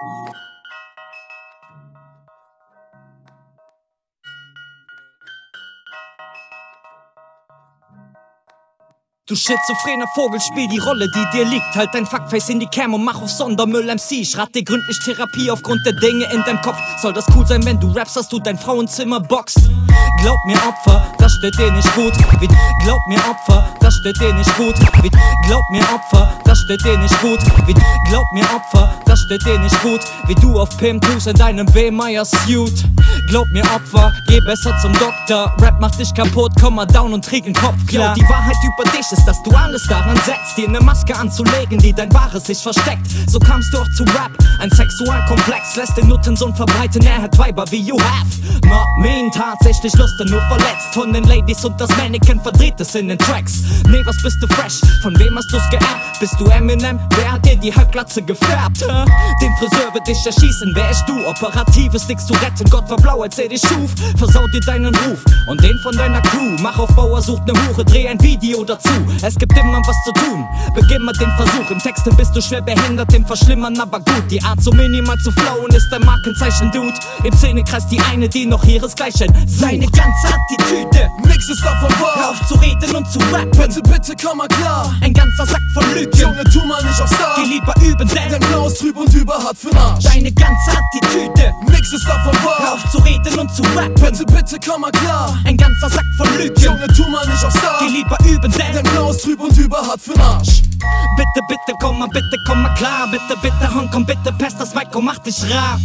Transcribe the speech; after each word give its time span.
you 0.00 0.57
Du 9.28 9.36
schizophrener 9.36 10.06
Vogel, 10.14 10.40
spiel 10.40 10.66
die 10.68 10.78
Rolle, 10.78 11.06
die 11.14 11.36
dir 11.36 11.44
liegt. 11.44 11.76
Halt 11.76 11.90
dein 11.92 12.06
Fuckface 12.06 12.48
in 12.48 12.60
die 12.60 12.66
Cam 12.66 12.94
und 12.94 13.04
mach 13.04 13.20
auf 13.20 13.28
Sondermüll 13.28 13.84
MC. 13.84 14.24
Schrat 14.24 14.54
dir 14.54 14.64
gründlich 14.64 14.98
Therapie 15.04 15.50
aufgrund 15.50 15.84
der 15.84 15.92
Dinge 15.92 16.24
in 16.32 16.42
deinem 16.44 16.62
Kopf. 16.62 16.78
Soll 17.02 17.12
das 17.12 17.26
cool 17.36 17.46
sein, 17.46 17.62
wenn 17.66 17.78
du 17.78 17.90
rappst, 17.90 18.16
dass 18.16 18.26
du 18.30 18.38
dein 18.38 18.58
Frauenzimmer 18.58 19.20
boxt? 19.20 19.68
Glaub 20.22 20.38
mir 20.46 20.56
Opfer, 20.66 21.12
das 21.18 21.30
steht 21.34 21.58
dir 21.58 21.70
nicht 21.70 21.94
gut. 21.94 22.14
Wie, 22.40 22.48
glaub 22.84 23.00
mir 23.06 23.20
Opfer, 23.28 23.68
das 23.80 23.94
steht 23.96 24.18
dir 24.18 24.32
nicht 24.32 24.56
gut. 24.56 24.76
Glaub 25.46 25.62
mir 25.72 25.82
Opfer, 25.92 26.40
das 26.44 26.58
steht 26.60 26.82
dir 26.86 26.96
nicht 26.96 27.20
gut. 27.20 27.40
Glaub 28.08 28.24
mir 28.32 28.44
Opfer, 28.44 28.98
das 29.04 29.20
steht 29.20 29.44
dir 29.44 29.58
nicht 29.58 29.82
gut. 29.82 30.00
Wie 30.26 30.34
du 30.36 30.58
auf 30.58 30.74
Pimp 30.78 31.04
tust 31.04 31.26
in 31.26 31.36
deinem 31.36 31.74
W-Meyer 31.74 32.24
Suit. 32.24 32.82
Glaub 33.28 33.46
mir 33.50 33.62
Opfer, 33.64 34.10
geh 34.26 34.40
besser 34.40 34.74
zum 34.80 34.90
Doktor. 34.94 35.54
Rap 35.60 35.78
macht 35.80 35.98
dich 35.98 36.14
kaputt, 36.14 36.50
komm 36.58 36.76
mal 36.76 36.86
down 36.86 37.12
und 37.12 37.22
träg 37.22 37.44
den 37.44 37.52
Kopf 37.52 37.76
klar. 37.86 38.16
Yo, 38.16 38.22
die 38.22 38.28
Wahrheit 38.28 38.56
über 38.64 38.90
dich 38.90 39.12
ist, 39.12 39.24
dass 39.26 39.42
du 39.42 39.50
alles 39.50 39.86
daran 39.86 40.16
setzt, 40.24 40.56
dir 40.56 40.68
ne 40.68 40.80
Maske 40.80 41.14
anzulegen, 41.14 41.78
die 41.78 41.92
dein 41.92 42.12
wahres 42.14 42.44
sich 42.44 42.58
versteckt. 42.58 43.06
So 43.26 43.38
kamst 43.38 43.72
du 43.74 43.80
auch 43.80 43.88
zu 43.96 44.04
Rap, 44.04 44.32
ein 44.60 44.70
Sexualkomplex 44.70 45.76
lässt 45.76 45.96
den 45.98 46.08
Nuttensohn 46.08 46.54
verbreiten, 46.54 47.04
er 47.04 47.20
hat 47.20 47.36
Weiber 47.38 47.64
wie 47.70 47.82
you 47.82 47.98
have. 48.00 48.26
Not 48.66 48.86
mean, 48.98 49.30
tatsächlich 49.30 49.94
Lust, 49.94 50.14
nur 50.26 50.40
verletzt 50.42 50.92
von 50.92 51.12
den 51.12 51.24
Ladies 51.24 51.64
und 51.64 51.78
das 51.80 51.94
Mannequin 51.96 52.40
verdreht 52.40 52.80
es 52.80 52.94
in 52.94 53.08
den 53.08 53.18
Tracks. 53.18 53.62
Nee, 53.88 54.02
was 54.04 54.16
bist 54.22 54.42
du 54.42 54.46
fresh? 54.48 54.80
Von 55.02 55.18
wem 55.18 55.36
hast 55.36 55.52
du's 55.52 55.68
geerbt? 55.70 56.18
Bist 56.18 56.34
du 56.38 56.46
Eminem? 56.46 56.98
Wer 57.16 57.32
hat 57.32 57.44
dir 57.44 57.56
die 57.56 57.74
Halbglatze 57.74 58.22
gefärbt? 58.22 58.80
Den 58.80 59.52
Friseur 59.58 59.92
wird 59.92 60.06
dich 60.06 60.18
erschießen, 60.24 60.72
wer 60.74 60.90
ist 60.90 61.04
du? 61.06 61.26
Operatives 61.26 62.06
Dicks 62.06 62.26
zu 62.26 62.32
retten, 62.34 62.68
Gott 62.70 62.88
war 62.90 62.96
blau, 63.18 63.22
als 63.22 63.38
er 63.38 63.48
dich 63.48 63.60
schuf. 63.60 63.90
Versaut 64.16 64.52
dir 64.52 64.60
deinen 64.60 64.94
Ruf 64.94 65.18
und 65.48 65.62
den 65.62 65.78
von 65.82 65.96
deiner 65.96 66.20
Crew. 66.22 66.56
Mach 66.62 66.78
auf 66.78 66.94
Bauer, 66.94 67.20
sucht 67.22 67.46
ne 67.46 67.52
Hure, 67.68 67.84
dreh 67.84 68.08
ein 68.08 68.20
Video 68.20 68.64
dazu. 68.64 68.88
Es 69.22 69.34
gibt 69.36 69.56
immer 69.58 69.80
was 69.86 69.96
zu 70.04 70.12
tun. 70.12 70.46
Beginn 70.74 71.02
mal 71.02 71.12
den 71.12 71.30
Versuch. 71.36 71.70
Im 71.70 71.78
Texten 71.78 72.14
bist 72.16 72.34
du 72.34 72.40
schwer 72.40 72.62
behindert, 72.62 73.12
im 73.14 73.26
Verschlimmern 73.26 73.78
aber 73.80 73.98
gut. 74.00 74.24
Die 74.30 74.42
Art 74.42 74.62
so 74.62 74.70
minimal 74.72 75.16
zu 75.18 75.30
flowen 75.32 75.70
ist 75.74 75.88
dein 75.90 76.02
Markenzeichen, 76.02 76.70
Dude. 76.72 76.94
Im 77.24 77.34
Szenekreis 77.34 77.86
die 77.88 78.00
eine, 78.12 78.28
die 78.28 78.46
noch 78.46 78.64
ihresgleichen. 78.64 79.32
Seine 79.46 79.86
ganze 79.86 80.28
Attitüde. 80.28 81.08
Nix 81.24 81.48
ist 81.48 81.64
davon 81.64 81.90
wahr. 82.00 82.14
Hör 82.16 82.30
auf 82.30 82.48
zu 82.48 82.54
reden 82.54 82.96
und 82.96 83.10
zu 83.10 83.18
rappen. 83.32 83.50
Bitte, 83.50 83.80
bitte, 83.82 84.14
komm 84.22 84.38
mal 84.38 84.48
klar. 84.48 84.94
Ein 85.02 85.12
ganzer 85.12 85.46
Sack 85.46 85.62
von 85.74 85.84
Lügen. 85.94 86.16
Junge, 86.18 86.44
tu 86.44 86.64
mal 86.66 86.82
nicht 86.84 87.00
auf 87.00 87.08
Star. 87.08 87.36
Geh 87.36 87.48
lieber 87.48 87.74
üben, 87.82 88.08
denn 88.08 88.30
Dein 88.30 88.40
Blau 88.40 88.66
ist 88.66 88.78
trüb 88.80 88.96
und 88.96 89.12
überhart 89.14 89.56
für'n 89.56 89.76
Arsch. 89.76 90.04
deine 90.04 90.30
ganze 90.32 90.70
Attitüde. 90.70 91.52
Nix 91.68 91.92
ist 91.92 92.06
davon 92.06 92.32
Hör 92.42 92.50
wahr. 92.50 92.74
auf 92.74 92.90
zu 92.90 92.98
reden 92.98 93.07
und 93.38 93.54
zu 93.54 93.62
rappen. 93.74 93.94
Bitte, 93.94 94.24
bitte, 94.26 94.56
komm 94.66 94.82
mal 94.82 94.90
klar. 94.90 95.38
Ein 95.44 95.56
ganzer 95.56 95.88
Sack 95.88 96.04
von 96.16 96.28
Lügen. 96.36 96.60
Junge, 96.60 96.86
tu 96.88 97.08
mal 97.08 97.26
nicht 97.26 97.44
auf 97.44 97.52
Star. 97.52 97.78
Geh 97.80 97.88
lieber 97.88 98.18
üben, 98.24 98.52
denn 98.52 98.72
Dein 98.74 98.82
Blau 98.92 99.10
ist 99.10 99.22
trüb 99.22 99.40
und 99.40 99.56
überhart 99.56 100.00
für'n 100.00 100.20
Arsch. 100.20 100.62
Bitte, 101.16 101.40
bitte, 101.48 101.76
komm 101.80 101.98
mal, 101.98 102.08
bitte, 102.08 102.36
komm 102.46 102.62
mal 102.62 102.74
klar. 102.74 103.08
Bitte, 103.10 103.36
bitte, 103.42 103.74
Hong 103.74 103.90
Kong, 103.90 104.06
bitte, 104.06 104.32
pest 104.38 104.60
das 104.60 104.74
Mic 104.74 104.94
und 104.94 105.04
mach 105.04 105.18
dich 105.18 105.36
rar. 105.50 105.80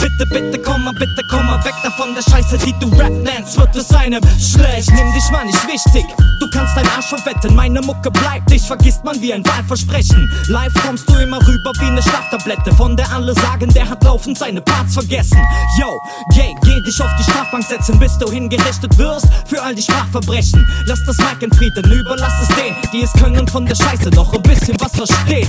Bitte, 0.00 0.26
bitte, 0.30 0.58
komm 0.58 0.84
mal, 0.84 0.92
bitte, 0.94 1.22
komm 1.30 1.46
mal 1.46 1.64
weg 1.64 1.74
davon 1.82 2.14
der 2.14 2.22
Scheiße, 2.22 2.58
die 2.58 2.74
du 2.80 2.88
Rap 2.96 3.12
nennst. 3.12 3.58
Wird 3.58 3.74
es 3.76 3.90
einem 3.94 4.20
schlecht, 4.38 4.90
nimm 4.90 5.12
dich 5.12 5.30
mal 5.30 5.44
nicht 5.44 5.66
wichtig. 5.66 6.04
Du 6.40 6.50
kannst 6.52 6.76
dein 6.76 6.88
Arsch 6.88 7.06
verwetten, 7.06 7.54
meine 7.54 7.80
Mucke 7.82 8.10
bleibt. 8.10 8.50
Dich 8.50 8.62
vergisst 8.62 9.04
man 9.04 9.20
wie 9.20 9.32
ein 9.32 9.44
Wahlversprechen. 9.46 10.30
Live 10.48 10.74
kommst 10.84 11.08
du 11.08 11.14
immer 11.14 11.38
rüber 11.46 11.72
wie 11.78 11.90
ne 11.90 12.02
Schlaftablette. 12.02 12.74
Von 12.74 12.96
der 12.96 13.10
alle 13.12 13.34
sagen, 13.34 13.72
der 13.72 13.88
hat 13.88 14.02
laufend 14.02 14.36
seine 14.36 14.60
Parts 14.60 14.94
vergessen. 14.94 15.38
Yo, 15.78 15.88
gay, 16.34 16.52
geh 16.62 16.80
dich 16.80 17.00
auf 17.00 17.10
die 17.18 17.22
Strafbank 17.22 17.64
setzen, 17.64 17.98
bis 17.98 18.16
du 18.18 18.30
hingerichtet 18.30 18.96
wirst 18.98 19.26
für 19.46 19.62
all 19.62 19.74
die 19.74 19.82
Sprachverbrechen. 19.82 20.66
Lass 20.86 21.04
das 21.04 21.16
Mic 21.18 21.42
in 21.42 21.52
Frieden, 21.52 21.84
überlass 21.90 22.32
es 22.42 22.48
denen, 22.56 22.76
die 22.92 23.02
es 23.02 23.12
können 23.12 23.46
von 23.48 23.66
der 23.66 23.74
Scheiße 23.74 24.10
noch 24.10 24.32
ein 24.32 24.42
bisschen 24.42 24.76
was 24.80 24.92
verstehen. 24.92 25.48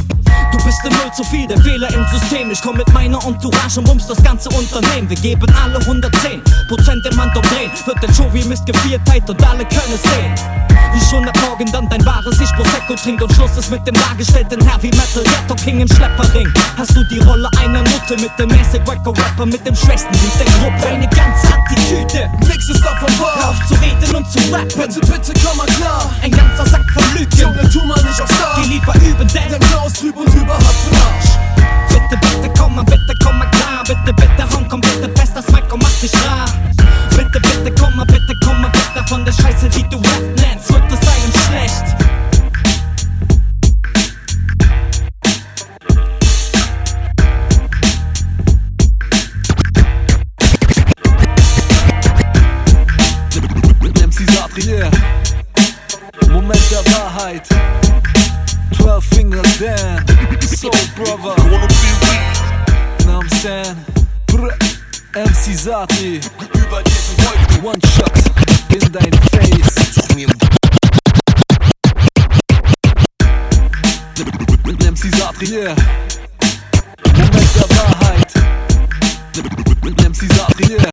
Du 0.52 0.64
bist 0.64 0.80
im 0.86 0.92
Null 0.92 1.12
zu 1.16 1.24
viel, 1.24 1.48
der 1.48 1.60
Fehler 1.62 1.90
im 1.94 2.06
System. 2.12 2.52
Ich 2.52 2.62
komm 2.62 2.78
mit 2.78 2.92
meiner 2.94 3.24
Entourage 3.26 3.80
und 3.80 3.86
bums 3.86 4.08
das 4.08 4.22
ganze 4.24 4.50
Unternehmen. 4.50 5.10
Wir 5.10 5.18
geben 5.18 5.48
alle 5.64 5.80
110 5.80 6.42
Prozent 6.68 7.06
im 7.12 7.22
Hand 7.22 7.36
umdrehen. 7.36 7.72
Wird 7.86 8.04
der 8.04 8.14
Show 8.14 8.30
wie 8.34 8.44
Mist 8.44 8.66
gevierteilt 8.66 9.30
und 9.30 9.44
alle 9.44 9.66
können 9.66 9.94
es 9.94 10.04
sehen. 10.04 10.64
Wie 10.94 11.02
schon 11.02 11.28
ab 11.28 11.36
morgen 11.42 11.72
dann 11.72 11.90
dein 11.90 12.06
wahres 12.06 12.40
Ich 12.40 12.52
Prosecco 12.54 12.94
trinkt 12.96 13.24
und 13.24 13.34
Schluss 13.34 13.58
ist 13.58 13.72
mit 13.72 13.86
dem 13.88 13.96
dargestellten 13.96 14.62
Heavy 14.62 14.90
Metal 14.90 15.24
Ghetto 15.24 15.56
King 15.56 15.82
im 15.82 15.88
Schlepperring. 15.88 16.48
Hast 16.78 16.96
du 16.96 17.04
die 17.06 17.20
Rolle 17.20 17.50
einer 17.60 17.82
Nutte 17.82 18.16
mit 18.22 18.32
dem 18.38 18.50
mäßig 18.50 18.82
Wacker 18.86 19.10
Rapper 19.10 19.46
mit 19.48 19.66
dem 19.66 19.76
schwächsten 19.76 20.14
Lied 20.14 20.40
der 20.40 20.46
Gruppe? 20.46 21.03
Deine 21.04 21.16
ganze 21.16 21.48
Attitüde. 21.48 22.30
Nix 22.48 22.70
ist 22.70 22.80
davon 22.86 23.10
Hör 23.20 23.26
wahr. 23.26 23.50
auf 23.50 23.68
zu 23.68 23.74
reden 23.76 24.16
und 24.16 24.32
zu 24.32 24.40
rappen. 24.54 24.70
Bitte, 24.70 25.00
bitte, 25.02 25.34
komm 25.46 25.58
mal 25.58 25.66
klar. 25.66 26.10
Ein 26.22 26.32
ganzer 26.32 26.66
Sack 26.66 26.86
von 26.94 27.04
Lügen. 27.14 27.38
Junge, 27.38 27.70
tu 27.70 27.84
mal 27.86 28.02
nicht 28.04 28.22
auf 28.22 28.30
Star. 28.32 28.56
Geh 28.56 28.70
lieber 28.70 28.96
üben, 28.96 29.28
denn 29.28 29.52
Dein 29.52 29.60
Blau 29.60 29.88
ist 29.88 30.00
trüb 30.00 30.16
und 30.16 30.34
überhart 30.34 30.64
für'n 30.64 30.96
Arsch. 30.96 31.30
Bitte, 31.90 32.18
bitte, 32.22 32.54
komm 32.58 32.76
mal, 32.76 32.86
bitte, 32.86 33.14
komm 33.22 33.38
mal 33.38 33.50
klar. 33.52 33.84
Bitte, 33.86 34.14
bitte, 34.14 34.56
Hong 34.56 34.70
Kong, 34.70 34.80
bitte, 34.80 35.10
fest 35.20 35.34
das 35.36 35.48
Mic 35.50 35.74
und 35.74 35.84
mach 35.84 36.00
dich 36.02 36.14
rar. 36.26 36.46
Bitte, 37.10 37.40
bitte, 37.42 37.72
komm 37.78 37.96
mal, 37.98 38.06
bitte, 38.06 38.34
komm 38.46 38.62
mal 38.62 38.72
weg 38.72 38.90
davon 38.96 39.26
der 39.26 39.34
Scheiße, 39.34 39.68
die 39.70 39.84
du 39.90 39.98
Rap 39.98 40.24
nennst. 40.38 40.72
Wird 40.72 40.84
es 40.90 41.00
einem 41.00 41.34
schlecht. 41.48 42.03
12 59.58 59.60
Fingers 59.60 59.60
down. 59.60 60.42
Soul 60.42 60.72
Brother. 60.96 61.36
Know 63.06 63.20
I'm 63.20 63.30
saying? 63.30 63.78
Brr. 64.28 64.52
MC 65.16 65.54
Satri. 65.54 66.22
Über 66.54 66.82
diesen 66.84 67.18
Wolken. 67.18 67.64
One 67.64 67.82
shot 67.96 68.12
in 68.70 68.92
dein 68.92 69.14
Face. 69.32 69.74
MC 74.86 75.10
Satri, 75.18 75.48
yeah. 75.48 75.76
Moment 77.18 77.56
der 77.56 77.70
Wahrheit. 77.78 78.34
MC 80.06 80.28
Satri, 80.28 80.66
yeah. 80.72 80.90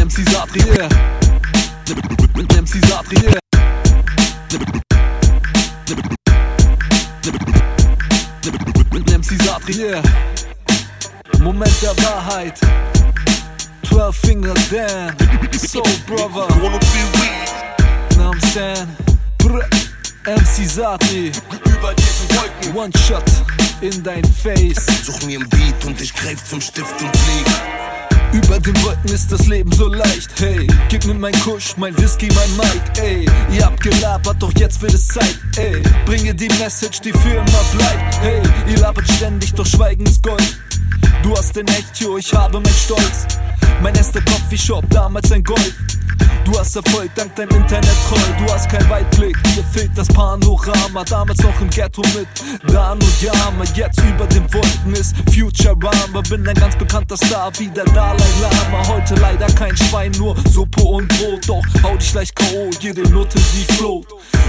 MC 0.00 0.24
Satri, 0.24 0.60
yeah. 0.76 0.88
MC 2.58 2.80
Satri, 2.80 3.16
yeah. 3.24 3.38
MC 9.28 9.44
Satri, 9.44 9.74
yeah. 9.74 10.02
Moment 11.40 11.82
der 11.82 11.94
Wahrheit. 12.02 12.58
12 13.82 14.16
fingers 14.16 14.70
down. 14.70 15.14
Soul 15.52 15.82
Brother. 16.06 16.48
Know 18.16 18.30
I'm 18.30 18.40
saying? 18.40 18.88
Brr. 19.36 19.68
MC 20.24 20.64
Satri. 20.64 21.30
Über 21.66 21.92
diesen 21.92 22.26
Wolken. 22.30 22.74
One 22.74 22.92
shot 23.06 23.30
in 23.82 24.02
dein 24.02 24.24
Face. 24.24 24.86
Such 25.04 25.26
mir 25.26 25.40
ein 25.40 25.48
Beat 25.50 25.84
und 25.84 26.00
ich 26.00 26.14
greif 26.14 26.42
zum 26.44 26.62
Stift 26.62 26.98
und 27.02 27.14
flieg. 27.14 27.97
Über 28.32 28.60
den 28.60 28.74
Wolken 28.84 29.10
ist 29.10 29.32
das 29.32 29.46
Leben 29.46 29.72
so 29.72 29.88
leicht, 29.88 30.30
hey. 30.38 30.66
Gib 30.88 31.06
mir 31.06 31.14
mein 31.14 31.32
Kusch, 31.40 31.76
mein 31.76 31.96
Whisky, 31.98 32.28
mein 32.34 32.56
Mic, 32.56 33.00
ey. 33.00 33.26
Ihr 33.50 33.64
habt 33.64 33.80
gelabert, 33.80 34.36
doch 34.40 34.52
jetzt 34.58 34.82
wird 34.82 34.94
es 34.94 35.08
Zeit, 35.08 35.38
ey. 35.56 35.82
Bringe 36.04 36.34
die 36.34 36.48
Message, 36.58 37.00
die 37.00 37.12
für 37.12 37.30
immer 37.30 37.64
bleibt, 37.74 38.20
hey. 38.20 38.42
Ihr 38.68 38.78
labert 38.78 39.10
ständig, 39.10 39.54
doch 39.54 39.66
Schweigen 39.66 40.04
ist 40.04 40.22
Gold. 40.22 40.58
Du 41.22 41.36
hast 41.36 41.56
den 41.56 41.66
Echtio, 41.68 42.18
ich 42.18 42.32
habe 42.34 42.60
mein 42.60 42.74
Stolz. 42.74 43.26
Mein 43.82 43.94
erster 43.94 44.20
Coffeeshop, 44.20 44.84
damals 44.90 45.32
ein 45.32 45.42
Golf. 45.42 45.74
Du 46.44 46.58
hast 46.58 46.74
Erfolg 46.76 47.10
dank 47.14 47.34
deinem 47.36 47.50
Internet 47.50 47.94
treu. 48.08 48.16
Du 48.38 48.52
hast 48.52 48.68
kein 48.70 48.88
Weitblick, 48.88 49.36
dir 49.54 49.64
fehlt 49.64 49.90
das 49.96 50.08
Panorama. 50.08 51.04
Damals 51.04 51.42
noch 51.42 51.60
im 51.60 51.68
Ghetto 51.68 52.02
mit 52.16 52.28
Dan 52.72 52.98
und 52.98 53.22
Yama. 53.22 53.64
Jetzt 53.74 54.00
über 54.00 54.26
den 54.26 54.42
Wolken 54.52 54.94
ist 54.94 55.14
Futurama. 55.30 56.22
Bin 56.28 56.48
ein 56.48 56.54
ganz 56.54 56.76
bekannter 56.76 57.16
Star 57.16 57.52
wie 57.58 57.68
der 57.68 57.84
Dalai 57.84 58.24
Lama. 58.40 58.88
Heute 58.88 59.14
leider 59.16 59.46
kein 59.48 59.76
Schwein, 59.76 60.12
nur 60.12 60.34
Suppe 60.50 60.82
und 60.82 61.08
Brot. 61.08 61.48
Doch 61.48 61.82
hau 61.82 61.96
dich 61.96 62.14
leicht 62.14 62.34
K.O., 62.34 62.70
jede 62.80 63.02
Note 63.10 63.38
die 63.38 63.72
float. 63.74 64.06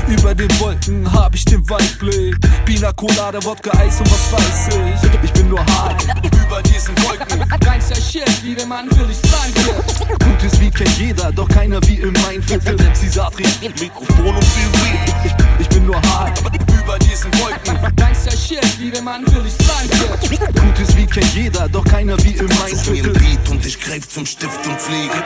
Über 0.08 0.34
den 0.34 0.50
Wolken 0.60 1.12
hab 1.12 1.36
ich 1.36 1.46
den 1.46 1.70
Weitblick. 1.70 2.38
Pina 2.66 2.92
Colada, 2.94 3.44
Wodka, 3.44 3.78
Eis 3.78 4.00
und 4.00 4.10
was 4.12 4.32
weiß 4.32 4.70
ich. 4.70 5.24
Ich 5.24 5.34
bin 5.34 5.50
nur 5.50 5.60
hart. 5.66 6.04
Über 6.32 6.62
diesen 6.64 6.96
Wolken. 7.04 7.44
Reinster 7.68 7.96
Shit, 7.96 8.44
wie 8.44 8.58
wenn 8.58 8.70
man 8.70 8.90
will 8.92 9.08
ich 9.12 9.22
will. 9.22 10.20
Gutes 10.20 10.60
Lied 10.60 10.76
kennt 10.76 10.98
jeder, 10.98 11.32
doch 11.32 11.48
keiner 11.60 11.82
wie 11.88 11.96
in 11.96 12.14
mein 12.14 12.42
Viertel. 12.42 12.76
MC 12.76 13.12
Satri, 13.12 13.44
Mikrofon 13.62 14.36
und 14.36 14.44
viel 14.46 14.72
Weed. 14.82 15.14
ich, 15.26 15.34
ich 15.60 15.70
bin 15.70 15.86
nur 15.86 16.02
hart. 16.04 16.40
Über 16.40 16.98
diesen 17.00 17.32
Wolken. 17.40 17.96
Gangster 17.98 18.32
Shit, 18.32 18.80
wie 18.80 18.94
wenn 18.94 19.04
man 19.04 19.26
für 19.26 19.42
dich 19.42 19.54
sein 19.68 19.90
wird. 20.00 20.56
Gutes 20.56 20.96
Wie 20.96 21.06
kennt 21.06 21.34
jeder, 21.36 21.68
doch 21.68 21.84
keiner 21.84 22.18
wie 22.24 22.36
in 22.36 22.48
mein 22.48 22.76
Such 22.76 22.92
mir 22.92 23.04
Viertel. 23.04 23.18
ein 23.18 23.20
Beat 23.20 23.50
und 23.50 23.66
ich 23.66 23.80
greif 23.80 24.08
zum 24.08 24.26
Stift 24.26 24.66
und 24.66 24.80
fliege. 24.80 25.22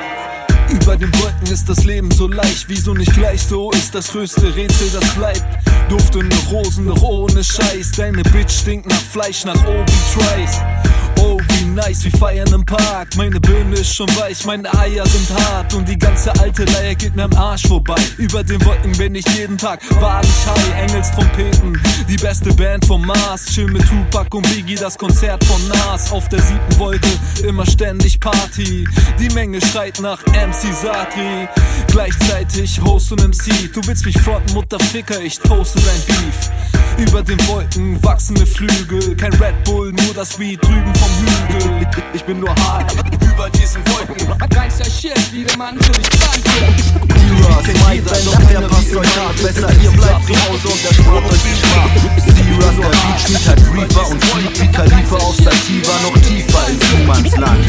Über 0.69 0.97
den 0.97 1.13
Wolken 1.21 1.51
ist 1.51 1.69
das 1.69 1.83
Leben 1.83 2.09
so 2.09 2.27
leicht, 2.27 2.65
wieso 2.67 2.95
nicht 2.95 3.13
gleich 3.13 3.43
so 3.43 3.69
ist 3.71 3.93
das 3.93 4.11
größte 4.11 4.55
Rätsel, 4.55 4.89
das 4.91 5.07
bleibt. 5.11 5.43
Duftende 5.87 6.35
Rosen, 6.49 6.87
doch 6.87 7.03
ohne 7.03 7.43
Scheiß. 7.43 7.91
Deine 7.95 8.23
Bitch 8.23 8.51
stinkt 8.61 8.87
nach 8.87 8.95
Fleisch, 9.11 9.45
nach 9.45 9.67
Obi 9.67 9.91
Wie 11.63 11.69
nice, 11.69 12.03
wir 12.03 12.11
feiern 12.11 12.53
im 12.53 12.65
Park. 12.65 13.15
Meine 13.15 13.39
Birne 13.39 13.75
ist 13.75 13.95
schon 13.95 14.09
weich, 14.17 14.45
meine 14.45 14.67
Eier 14.77 15.05
sind 15.05 15.29
hart. 15.33 15.73
Und 15.73 15.87
die 15.87 15.97
ganze 15.97 16.37
alte 16.41 16.65
Leier 16.65 16.93
geht 16.93 17.15
mir 17.15 17.23
am 17.23 17.33
Arsch 17.35 17.65
vorbei. 17.67 17.95
Über 18.17 18.43
den 18.43 18.63
Wolken 18.65 18.91
bin 18.97 19.15
ich 19.15 19.25
jeden 19.29 19.57
Tag 19.57 19.79
wahrlich 20.01 20.29
high. 20.45 20.89
Engelstrompeten, 20.89 21.81
die 22.09 22.17
beste 22.17 22.51
Band 22.53 22.85
vom 22.85 23.05
Mars. 23.05 23.45
Chill 23.45 23.71
mit 23.71 23.87
Tupac 23.87 24.35
und 24.35 24.45
Biggie, 24.49 24.75
das 24.75 24.97
Konzert 24.97 25.41
von 25.45 25.65
Nas. 25.69 26.11
Auf 26.11 26.27
der 26.27 26.41
siebten 26.41 26.79
Wolke, 26.79 27.07
immer 27.47 27.65
ständig 27.65 28.19
Party. 28.19 28.85
Die 29.17 29.29
Menge 29.29 29.61
schreit 29.61 30.01
nach 30.01 30.21
MC 30.25 30.73
Satri. 30.73 31.47
Gleichzeitig 31.87 32.81
Host 32.81 33.13
und 33.13 33.21
MC. 33.21 33.71
Du 33.71 33.79
willst 33.85 34.05
mich 34.05 34.19
fronten, 34.19 34.53
Mutterficker, 34.53 35.21
ich 35.21 35.39
toaste 35.39 35.79
dein 35.79 36.17
Beef. 36.17 36.51
Über 36.97 37.23
den 37.23 37.39
Wolken 37.47 38.03
wachsende 38.03 38.45
Flügel. 38.45 39.15
Kein 39.15 39.33
Red 39.33 39.63
Bull, 39.63 39.91
nur 39.93 40.13
das 40.13 40.37
Weed 40.37 40.61
drüben 40.61 40.93
vom 40.95 41.09
Hügel. 41.09 41.52
Ich, 41.53 41.87
ich 42.13 42.23
bin 42.23 42.39
nur 42.39 42.49
hart. 42.49 42.93
Über 43.21 43.49
diesen 43.51 43.81
Wolken. 43.87 44.49
Gangster 44.49 44.85
Shit, 44.85 45.17
wie 45.31 45.47
wenn 45.47 45.57
man 45.57 45.77
für 45.77 45.91
dich 45.91 46.09
sein 46.19 46.41
wird. 46.43 47.13
Serious, 47.13 47.87
Mike 47.87 48.03
Bender, 48.03 48.37
wer 48.49 48.61
passt 48.67 48.95
euch 48.95 49.17
hart? 49.17 49.35
Besser 49.41 49.69
ihr 49.83 49.91
bleibt 49.91 50.25
zu 50.25 50.33
Hause 50.33 50.67
und 50.67 50.85
erspart 50.85 51.31
euch 51.31 51.41
die 51.43 51.55
Schmach. 51.59 51.91
Serious, 52.35 52.75
der 52.77 52.89
Beat 52.89 53.21
spielt 53.21 53.47
halt 53.47 53.61
Reaper 53.73 54.09
und 54.09 54.23
fliegt 54.25 54.61
wie 54.61 54.71
Khalifa 54.71 55.15
auf 55.15 55.35
Sativa 55.35 55.93
noch 56.03 56.17
tiefer 56.21 56.67
ins 56.69 56.93
Niemandsland. 56.93 57.65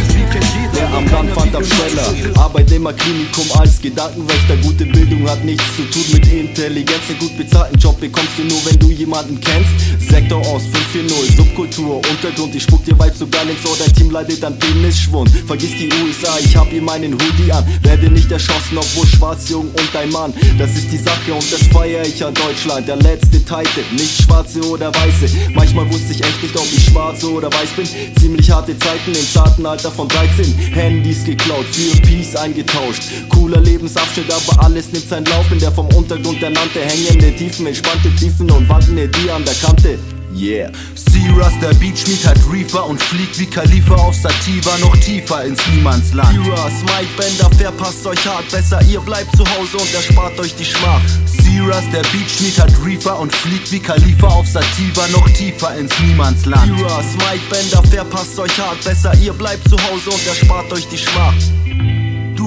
Arbeitnehmerklinikum 2.84 3.50
als 3.58 3.80
Gedankenwächter. 3.80 4.56
Gute 4.58 4.84
Bildung 4.84 5.28
hat 5.28 5.42
nichts 5.44 5.64
zu 5.76 5.82
tun 5.84 6.04
mit 6.12 6.30
Intelligenz. 6.30 7.06
Den 7.08 7.18
gut 7.18 7.36
bezahlten 7.36 7.78
Job 7.78 7.98
bekommst 7.98 8.32
du 8.36 8.44
nur, 8.44 8.64
wenn 8.66 8.78
du 8.78 8.90
jemanden 8.90 9.40
kennst. 9.40 9.70
Sektor 10.10 10.40
aus 10.40 10.62
540, 10.72 11.36
Subkultur, 11.36 11.96
Untergrund. 11.96 12.54
Ich 12.54 12.64
spuck 12.64 12.84
dir 12.84 12.98
Vibes 12.98 13.18
so 13.18 13.26
geil 13.26 13.48
ins 13.48 13.68
Ohr, 13.68 13.76
dein 13.78 13.92
Team 13.92 14.10
leidet 14.10 14.44
an 14.44 14.58
Penisschwund. 14.58 15.30
Vergiss 15.46 15.70
die 15.70 15.90
USA, 16.04 16.38
ich 16.44 16.54
hab 16.56 16.68
hier 16.68 16.82
meinen 16.82 17.14
Hoodie 17.14 17.50
an. 17.50 17.64
Werde 17.82 18.10
nicht 18.10 18.30
erschossen, 18.30 18.76
obwohl 18.76 19.06
schwarz, 19.06 19.48
jung 19.48 19.68
und 19.68 19.96
ein 19.96 20.10
Mann. 20.10 20.34
Das 20.58 20.70
ist 20.70 20.92
die 20.92 20.98
Sache 20.98 21.32
und 21.32 21.52
das 21.52 21.62
feier 21.72 22.04
ich 22.04 22.24
an 22.24 22.34
Deutschland. 22.34 22.86
Der 22.86 22.96
letzte 22.96 23.38
Titel, 23.38 23.84
nicht 23.92 24.22
schwarze 24.22 24.60
oder 24.62 24.94
weiße. 24.94 25.32
Manchmal 25.54 25.90
wusste 25.90 26.12
ich 26.12 26.22
echt 26.22 26.42
nicht, 26.42 26.56
ob 26.56 26.66
ich 26.76 26.84
schwarze 26.84 27.32
oder 27.32 27.48
weiß 27.48 27.70
bin. 27.76 27.88
Ziemlich 28.20 28.50
harte 28.50 28.76
Zeiten 28.78 29.12
im 29.12 29.32
zarten 29.32 29.64
Alter 29.64 29.90
von 29.90 30.08
13. 30.08 30.54
Handys 30.74 31.24
geklaut, 31.24 31.66
für 31.72 31.96
Peace 32.02 32.36
eingetauscht. 32.74 33.02
Cooler 33.28 33.60
Lebensabschnitt, 33.60 34.32
aber 34.32 34.64
alles 34.64 34.92
nimmt 34.92 35.08
seinen 35.08 35.26
Lauf. 35.26 35.50
In 35.50 35.58
der 35.58 35.72
vom 35.72 35.86
Untergrund 35.94 36.42
ernannte 36.42 36.80
hängende 36.80 37.34
Tiefen, 37.34 37.66
entspannte 37.66 38.14
Tiefen 38.16 38.50
und 38.50 38.68
wankende 38.68 39.08
die 39.08 39.30
an 39.30 39.44
der 39.44 39.54
Kante. 39.54 39.98
Yeah. 40.36 40.72
Serious, 40.96 41.52
der 41.62 41.72
Beat 41.74 41.96
schmied 41.96 42.26
halt 42.26 42.40
Reaper 42.50 42.86
und 42.86 43.00
fliegt 43.00 43.38
wie 43.38 43.46
Khalifa 43.46 43.94
auf 43.94 44.16
Sativa 44.16 44.76
noch 44.78 44.96
tiefer 44.96 45.44
ins 45.44 45.64
Niemandsland. 45.68 46.28
Serious, 46.28 46.72
Mike 46.82 47.08
Bender, 47.16 47.48
verpasst 47.56 48.04
euch 48.04 48.26
hart, 48.26 48.50
besser 48.50 48.82
ihr 48.82 48.98
bleibt 48.98 49.30
zu 49.36 49.44
Hause 49.44 49.76
und 49.76 49.94
erspart 49.94 50.36
euch 50.40 50.56
die 50.56 50.64
Schmach. 50.64 51.00
Serious, 51.24 51.84
der 51.92 52.02
Beat 52.10 52.28
schmied 52.28 52.58
halt 52.58 52.74
Reaper 52.84 53.20
und 53.20 53.32
fliegt 53.32 53.70
wie 53.70 53.78
Khalifa 53.78 54.26
auf 54.26 54.48
Sativa 54.48 55.06
noch 55.12 55.28
tiefer 55.30 55.76
ins 55.76 55.92
Niemandsland. 56.00 56.64
Serious, 56.64 57.14
Mike 57.18 57.44
Bender, 57.48 57.82
verpasst 57.88 58.36
euch 58.36 58.58
hart, 58.58 58.82
besser 58.82 59.14
ihr 59.22 59.32
bleibt 59.34 59.68
zu 59.68 59.76
Hause 59.76 60.10
und 60.10 60.26
erspart 60.26 60.72
euch 60.72 60.88
die 60.88 60.98
Schmach. 60.98 61.34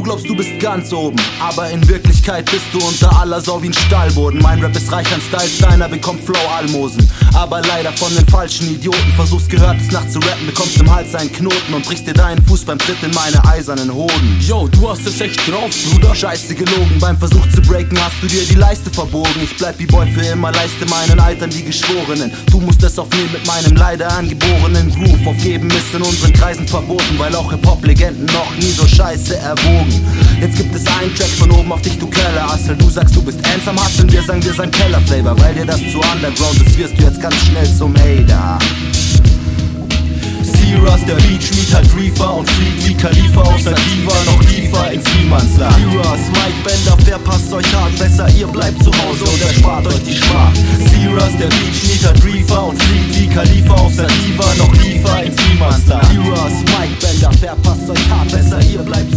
Du 0.07 0.13
glaubst, 0.13 0.29
du 0.29 0.37
bist 0.37 0.57
ganz 0.61 0.93
oben, 0.93 1.17
aber 1.37 1.69
in 1.69 1.85
Wirklichkeit 1.85 2.49
bist 2.49 2.67
du 2.71 2.77
unter 2.79 3.13
aller 3.19 3.41
Sau 3.41 3.61
wie 3.61 3.67
ein 3.67 3.73
Stallboden. 3.73 4.41
Mein 4.41 4.63
Rap 4.63 4.73
ist 4.73 4.89
reich 4.89 5.05
an 5.13 5.19
Styles, 5.19 5.57
deiner 5.57 5.89
bekommt 5.89 6.21
Flow-Almosen. 6.23 7.09
Aber 7.33 7.61
leider 7.63 7.91
von 7.91 8.15
den 8.15 8.25
falschen 8.29 8.73
Idioten. 8.73 9.11
Versuchst 9.17 9.49
gehört 9.49 9.75
es 9.81 9.91
nachts 9.91 10.13
zu 10.13 10.19
rappen, 10.19 10.45
bekommst 10.45 10.79
im 10.79 10.89
Hals 10.89 11.13
einen 11.13 11.29
Knoten 11.33 11.73
und 11.73 11.85
brichst 11.85 12.07
dir 12.07 12.13
deinen 12.13 12.41
Fuß 12.45 12.63
beim 12.63 12.79
Tritt 12.79 13.03
in 13.03 13.11
meine 13.11 13.43
eisernen 13.45 13.93
Hoden. 13.93 14.37
Yo, 14.39 14.69
du 14.69 14.89
hast 14.89 15.05
es 15.05 15.19
echt 15.19 15.45
drauf, 15.45 15.71
Bruder. 15.91 16.15
Scheiße 16.15 16.55
gelogen, 16.55 16.97
beim 17.01 17.17
Versuch 17.17 17.45
zu 17.53 17.61
breaken 17.61 17.99
hast 18.01 18.15
du 18.21 18.27
dir 18.27 18.45
die 18.45 18.55
Leiste 18.55 18.89
verbogen. 18.89 19.43
Ich 19.43 19.57
bleib 19.57 19.77
wie 19.77 19.87
Boy 19.87 20.09
für 20.13 20.25
immer, 20.25 20.53
leiste 20.53 20.85
meinen 20.85 21.19
Eitern 21.19 21.49
die 21.49 21.63
Geschworenen. 21.63 22.31
Du 22.49 22.61
musst 22.61 22.81
es 22.81 22.97
aufnehmen 22.97 23.33
mit 23.33 23.45
meinem 23.45 23.75
leider 23.75 24.09
angeborenen 24.13 24.89
Groove. 24.89 25.27
Aufgeben 25.27 25.69
ist 25.71 25.93
in 25.93 26.01
unseren 26.01 26.31
Kreisen 26.31 26.65
verboten, 26.65 27.19
weil 27.19 27.35
auch 27.35 27.51
Hip-Hop-Legenden 27.51 28.25
noch 28.27 28.55
nie 28.55 28.71
so 28.71 28.87
scheiße 28.87 29.35
erwogen. 29.35 29.96
Jetzt 30.39 30.57
gibt 30.57 30.75
es 30.75 30.85
einen 30.85 31.13
Track 31.15 31.29
von 31.29 31.51
oben 31.51 31.71
auf 31.71 31.81
dich, 31.81 31.97
du 31.97 32.07
Kellerassel. 32.07 32.75
Du 32.75 32.89
sagst, 32.89 33.15
du 33.15 33.21
bist 33.21 33.39
ernst 33.43 33.67
am 33.67 33.83
Hasseln, 33.83 34.11
wir 34.11 34.21
sagen, 34.21 34.43
wir 34.43 34.53
sind 34.53 34.71
Keller-Flavor. 34.71 35.39
Weil 35.39 35.55
dir 35.55 35.65
das 35.65 35.79
zu 35.79 35.99
underground 35.99 36.61
ist, 36.65 36.77
wirst 36.77 36.97
du 36.97 37.03
jetzt 37.03 37.21
ganz 37.21 37.35
schnell 37.45 37.67
zum 37.77 37.95
Hater. 37.95 38.59
Serious, 40.43 41.03
der 41.07 41.15
Beat 41.15 41.43
schmied 41.43 41.73
halt 41.73 41.87
und 42.37 42.49
fliegt 42.49 42.87
wie 42.87 42.93
Khalifa 42.93 43.41
auf 43.41 43.59
Sativa 43.59 44.13
noch 44.25 44.43
tiefer 44.45 44.91
ins 44.91 45.03
Niemandsland. 45.15 45.75
Serious, 45.75 46.19
Mike 46.31 46.59
Bender, 46.63 46.97
verpasst 47.03 47.53
euch 47.53 47.75
hart, 47.75 47.97
besser 47.97 48.27
ihr 48.37 48.47
bleibt 48.47 48.83
zu 48.83 48.91
Hause 48.91 49.23
und 49.23 49.41
erspart 49.41 49.87
euch 49.87 50.03
die 50.03 50.15
Schmach. 50.15 50.53
Serious, 50.89 51.37
der 51.39 51.47
Beat 51.47 51.75
schmied 51.75 52.05
halt 52.05 52.69
und 52.69 52.83
fliegt 52.83 53.19
wie 53.19 53.27
Khalifa 53.27 53.73
auf 53.73 53.93
Sativa 53.93 54.55
noch 54.57 54.71
tiefer 54.77 55.23
ins 55.23 55.35
Niemandsland. 55.49 56.07
Serious, 56.07 56.53
Mike 56.77 56.95
Bender, 57.01 57.31
verpasst 57.39 57.89
euch 57.89 58.09
hart, 58.09 58.31
besser 58.31 58.61
ihr 58.61 58.79
bleibt 58.79 59.11
zu 59.11 59.16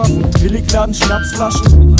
illegale 0.00 0.04
Schlagwaffen, 0.04 0.30
billigladen 0.40 0.94
Schnapsflaschen. 0.94 1.96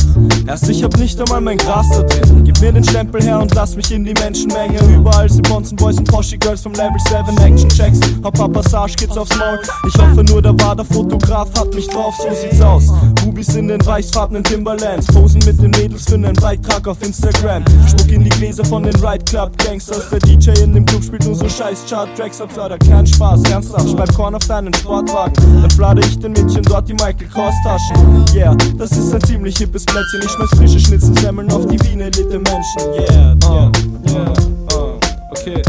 Erst 0.46 0.68
ich 0.68 0.82
hab 0.82 0.96
nicht 0.98 1.20
einmal 1.20 1.40
mein 1.40 1.58
Gras 1.58 1.86
da 1.90 2.02
drin. 2.02 2.44
Gib 2.44 2.60
mir 2.60 2.72
den 2.72 2.84
Stempel 2.84 3.22
her 3.22 3.40
und 3.40 3.54
lass 3.54 3.76
mich 3.76 3.90
in 3.90 4.04
die 4.04 4.14
Menschenmenge. 4.14 4.78
Überall 4.94 5.28
sind 5.28 5.48
Bonzen 5.48 5.76
Boys 5.76 5.98
und 5.98 6.08
Poshi 6.10 6.36
Girls 6.38 6.62
vom 6.62 6.72
Level 6.72 6.98
7 7.08 7.36
Action 7.38 7.68
Checks. 7.70 8.00
Hop 8.22 8.52
Passage 8.52 8.94
geht's 8.96 9.16
aufs 9.16 9.36
Maul. 9.36 9.60
Ich 9.86 9.94
hoffe 10.00 10.24
nur, 10.24 10.42
da 10.42 10.52
war 10.60 10.76
der 10.76 10.84
Fotograf, 10.84 11.48
hat 11.58 11.74
mich 11.74 11.88
drauf, 11.88 12.14
so 12.16 12.28
sieht's 12.34 12.60
aus. 12.60 12.92
Bubis 13.40 13.56
in 13.56 13.68
den 13.68 13.84
weißfarbenen 13.84 14.44
Timberlands. 14.44 15.06
Posen 15.06 15.40
mit 15.46 15.60
den 15.62 15.70
Mädels 15.70 16.04
für 16.04 16.14
einen 16.14 16.34
Beitrag 16.34 16.86
auf 16.86 17.02
Instagram. 17.02 17.64
Spuck 17.88 18.12
in 18.12 18.24
die 18.24 18.30
Gläser 18.30 18.64
von 18.64 18.82
den 18.82 18.94
Ride 18.96 19.24
Club 19.24 19.56
Gangsters. 19.64 20.10
Der 20.10 20.18
DJ 20.18 20.50
in 20.62 20.74
dem 20.74 20.84
Club 20.84 21.02
spielt 21.02 21.24
nur 21.24 21.34
so 21.34 21.48
scheiß 21.48 21.86
Chart-Tracks 21.88 22.40
ab, 22.40 22.50
da 22.54 22.76
kein 22.76 23.06
Spaß. 23.06 23.42
Ernsthaft, 23.44 23.88
schreib 23.88 24.14
Korn 24.14 24.34
auf 24.34 24.46
deinen 24.46 24.74
Sportwagen. 24.74 25.32
Dann 25.62 25.70
flade 25.70 26.02
ich 26.02 26.18
den 26.18 26.32
Mädchen 26.32 26.62
dort 26.62 26.88
die 26.88 26.94
Michael 26.94 27.28
Kors 27.32 27.54
Taschen. 27.64 28.26
Yeah, 28.34 28.54
das 28.76 28.92
ist 28.92 29.14
ein 29.14 29.22
ziemlich 29.22 29.56
hippes 29.56 29.86
Plätzchen. 29.86 30.20
Ich 30.22 30.30
schmeiß 30.30 30.50
frische 30.56 30.80
Schnitzel, 30.80 31.18
Semmeln 31.18 31.50
auf 31.50 31.66
die 31.66 31.80
Wiener 31.80 32.04
Elite 32.04 32.38
Menschen. 32.38 32.92
Yeah, 32.94 33.36
yeah, 33.44 33.72
yeah, 34.06 34.32
uh, 34.74 35.00
okay, 35.30 35.62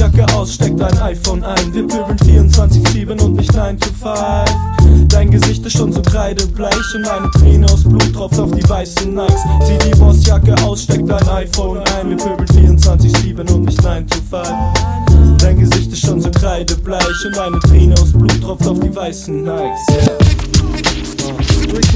Bossjacke 0.00 0.34
aus, 0.34 0.54
steck 0.54 0.78
dein 0.78 0.98
iPhone 0.98 1.44
ein. 1.44 1.74
Wir 1.74 1.86
pöbeln 1.86 2.16
24-7 2.16 3.20
und 3.20 3.34
nicht 3.34 3.54
9 3.54 3.78
to 3.78 3.90
5. 3.90 5.08
Dein 5.08 5.30
Gesicht 5.30 5.66
ist 5.66 5.76
schon 5.76 5.92
so 5.92 6.00
kreidebleich 6.00 6.94
und 6.94 7.06
eine 7.06 7.30
Träne 7.32 7.66
aus 7.66 7.84
Blut 7.84 8.10
tropft 8.14 8.40
auf 8.40 8.50
die 8.50 8.66
weißen 8.66 9.14
Nikes. 9.14 9.42
Zieh 9.66 9.76
die 9.90 9.98
Bossjacke 9.98 10.54
aus, 10.64 10.84
steck 10.84 11.04
dein 11.06 11.28
iPhone 11.28 11.80
ein. 11.80 12.08
Wir 12.08 12.16
pöbeln 12.16 12.78
24-7 12.78 13.52
und 13.52 13.66
nicht 13.66 13.82
9 13.82 14.06
to 14.06 14.16
5. 14.30 14.48
Dein 15.36 15.58
Gesicht 15.60 15.92
ist 15.92 16.00
schon 16.00 16.18
so 16.18 16.30
kreidebleich 16.30 17.26
und 17.26 17.38
eine 17.38 17.58
Träne 17.58 17.92
aus 18.00 18.14
Blut 18.14 18.40
tropft 18.40 18.66
auf 18.66 18.80
die 18.80 18.96
weißen 18.96 19.42
Nikes. 19.44 19.86
Yeah. 19.90 20.16
Fisch 21.70 21.90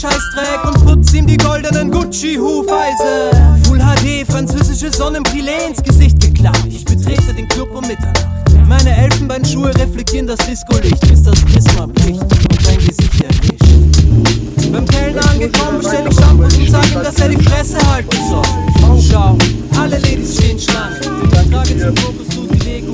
Scheißdreck 0.00 0.64
und 0.64 0.86
putz 0.86 1.12
ihm 1.12 1.26
die 1.26 1.36
goldenen 1.36 1.90
Gucci-Hufeisen. 1.90 3.62
Full 3.64 3.78
HD, 3.78 4.26
französische 4.26 4.90
Sonnenbrille 4.90 5.68
ins 5.68 5.82
Gesicht 5.82 6.18
geklatscht. 6.18 6.68
Ich 6.70 6.86
betrete 6.86 7.34
den 7.34 7.46
Club 7.48 7.68
um 7.74 7.86
Mitternacht. 7.86 8.24
Meine 8.66 8.96
Elfenbeinschuhe 8.96 9.74
reflektieren 9.74 10.26
das 10.26 10.38
Disco-Licht, 10.38 11.06
bis 11.06 11.22
das 11.22 11.38
Prisma 11.42 11.84
bricht 11.84 12.22
und 12.22 12.66
dein 12.66 12.78
Gesicht 12.78 13.20
erwischt. 13.20 14.72
Beim 14.72 14.86
Kellner 14.86 15.30
angekommen, 15.32 15.80
bestell 15.80 16.06
ich 16.08 16.16
Shampoos 16.16 16.56
und 16.56 16.70
sag 16.70 16.90
ihm, 16.92 17.02
dass 17.02 17.16
er 17.16 17.28
die 17.28 17.44
Fresse 17.44 17.92
halten 17.92 18.16
soll. 18.30 19.02
Schau, 19.02 19.36
alle 19.78 19.98
Ladies 19.98 20.34
stehen 20.34 20.58
Schlange. 20.58 20.96
Ich 20.96 21.50
trage 21.50 21.78
zum 21.78 21.96
Fokus 21.96 22.28
zu 22.30 22.46
die 22.46 22.58
Lego. 22.60 22.92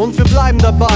Und 0.00 0.16
wir 0.16 0.24
bleiben 0.24 0.58
dabei. 0.58 0.86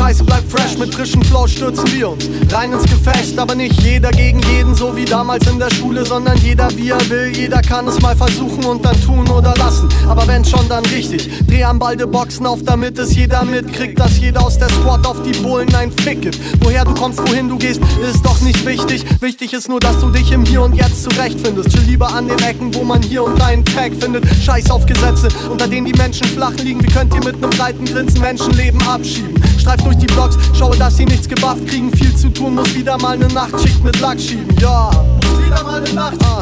Scheiße 0.00 0.24
bleibt 0.24 0.50
fresh, 0.50 0.78
mit 0.78 0.94
frischem 0.94 1.20
Flow 1.20 1.46
stürzen 1.46 1.84
wir 1.92 2.08
uns 2.08 2.26
rein 2.50 2.72
ins 2.72 2.84
Gefecht. 2.84 3.38
Aber 3.38 3.54
nicht 3.54 3.82
jeder 3.82 4.10
gegen 4.10 4.40
jeden, 4.54 4.74
so 4.74 4.96
wie 4.96 5.04
damals 5.04 5.46
in 5.46 5.58
der 5.58 5.70
Schule, 5.70 6.06
sondern 6.06 6.38
jeder 6.38 6.68
wie 6.74 6.88
er 6.88 7.10
will. 7.10 7.30
Jeder 7.36 7.60
kann 7.60 7.86
es 7.86 8.00
mal 8.00 8.16
versuchen 8.16 8.64
und 8.64 8.82
dann 8.82 8.98
tun 9.02 9.28
oder 9.28 9.54
lassen. 9.58 9.90
Aber 10.08 10.26
wenn 10.26 10.42
schon, 10.42 10.66
dann 10.70 10.86
richtig. 10.86 11.28
Dreh 11.46 11.64
am 11.64 11.78
Balde 11.78 12.06
Boxen 12.06 12.46
auf, 12.46 12.60
damit 12.64 12.98
es 12.98 13.14
jeder 13.14 13.44
mitkriegt, 13.44 14.00
dass 14.00 14.18
jeder 14.18 14.42
aus 14.42 14.58
der 14.58 14.70
Squad 14.70 15.06
auf 15.06 15.22
die 15.22 15.36
Bullen 15.38 15.72
ein 15.74 15.92
Fick 15.92 16.22
gibt. 16.22 16.40
Woher 16.60 16.86
du 16.86 16.94
kommst, 16.94 17.20
wohin 17.28 17.50
du 17.50 17.58
gehst, 17.58 17.82
ist 18.02 18.24
doch 18.24 18.40
nicht 18.40 18.64
wichtig. 18.64 19.04
Wichtig 19.20 19.52
ist 19.52 19.68
nur, 19.68 19.80
dass 19.80 20.00
du 20.00 20.10
dich 20.10 20.32
im 20.32 20.46
Hier 20.46 20.62
und 20.62 20.74
Jetzt 20.74 21.02
zurechtfindest. 21.02 21.72
Chill 21.72 21.82
lieber 21.82 22.10
an 22.10 22.26
den 22.26 22.38
Ecken, 22.38 22.74
wo 22.74 22.84
man 22.84 23.02
hier 23.02 23.22
und 23.22 23.38
da 23.38 23.46
einen 23.46 23.66
Tag 23.66 23.92
findet. 24.00 24.24
Scheiß 24.42 24.70
auf 24.70 24.86
Gesetze, 24.86 25.28
unter 25.50 25.68
denen 25.68 25.84
die 25.84 25.98
Menschen 25.98 26.26
flach 26.28 26.54
liegen. 26.64 26.82
Wie 26.82 26.90
könnt 26.90 27.14
ihr 27.14 27.22
mit 27.22 27.38
nem 27.38 27.50
breiten 27.50 27.84
Grinsen 27.84 28.20
Menschenleben 28.22 28.80
abschieben? 28.88 29.39
Streif 29.60 29.82
durch 29.82 29.98
die 29.98 30.06
Blogs, 30.06 30.36
schaue, 30.58 30.76
dass 30.76 30.96
sie 30.96 31.04
nichts 31.04 31.28
gebufft 31.28 31.66
kriegen. 31.66 31.92
Viel 31.94 32.14
zu 32.16 32.30
tun, 32.30 32.54
muss 32.54 32.74
wieder 32.74 32.96
mal 32.98 33.18
ne 33.18 33.28
Nachtschicht 33.28 33.84
mit 33.84 34.00
Lack 34.00 34.18
schieben. 34.18 34.56
Ja, 34.58 34.90
muss 34.90 35.19
wieder 35.44 35.62
mal 35.64 35.80
ne 35.80 35.90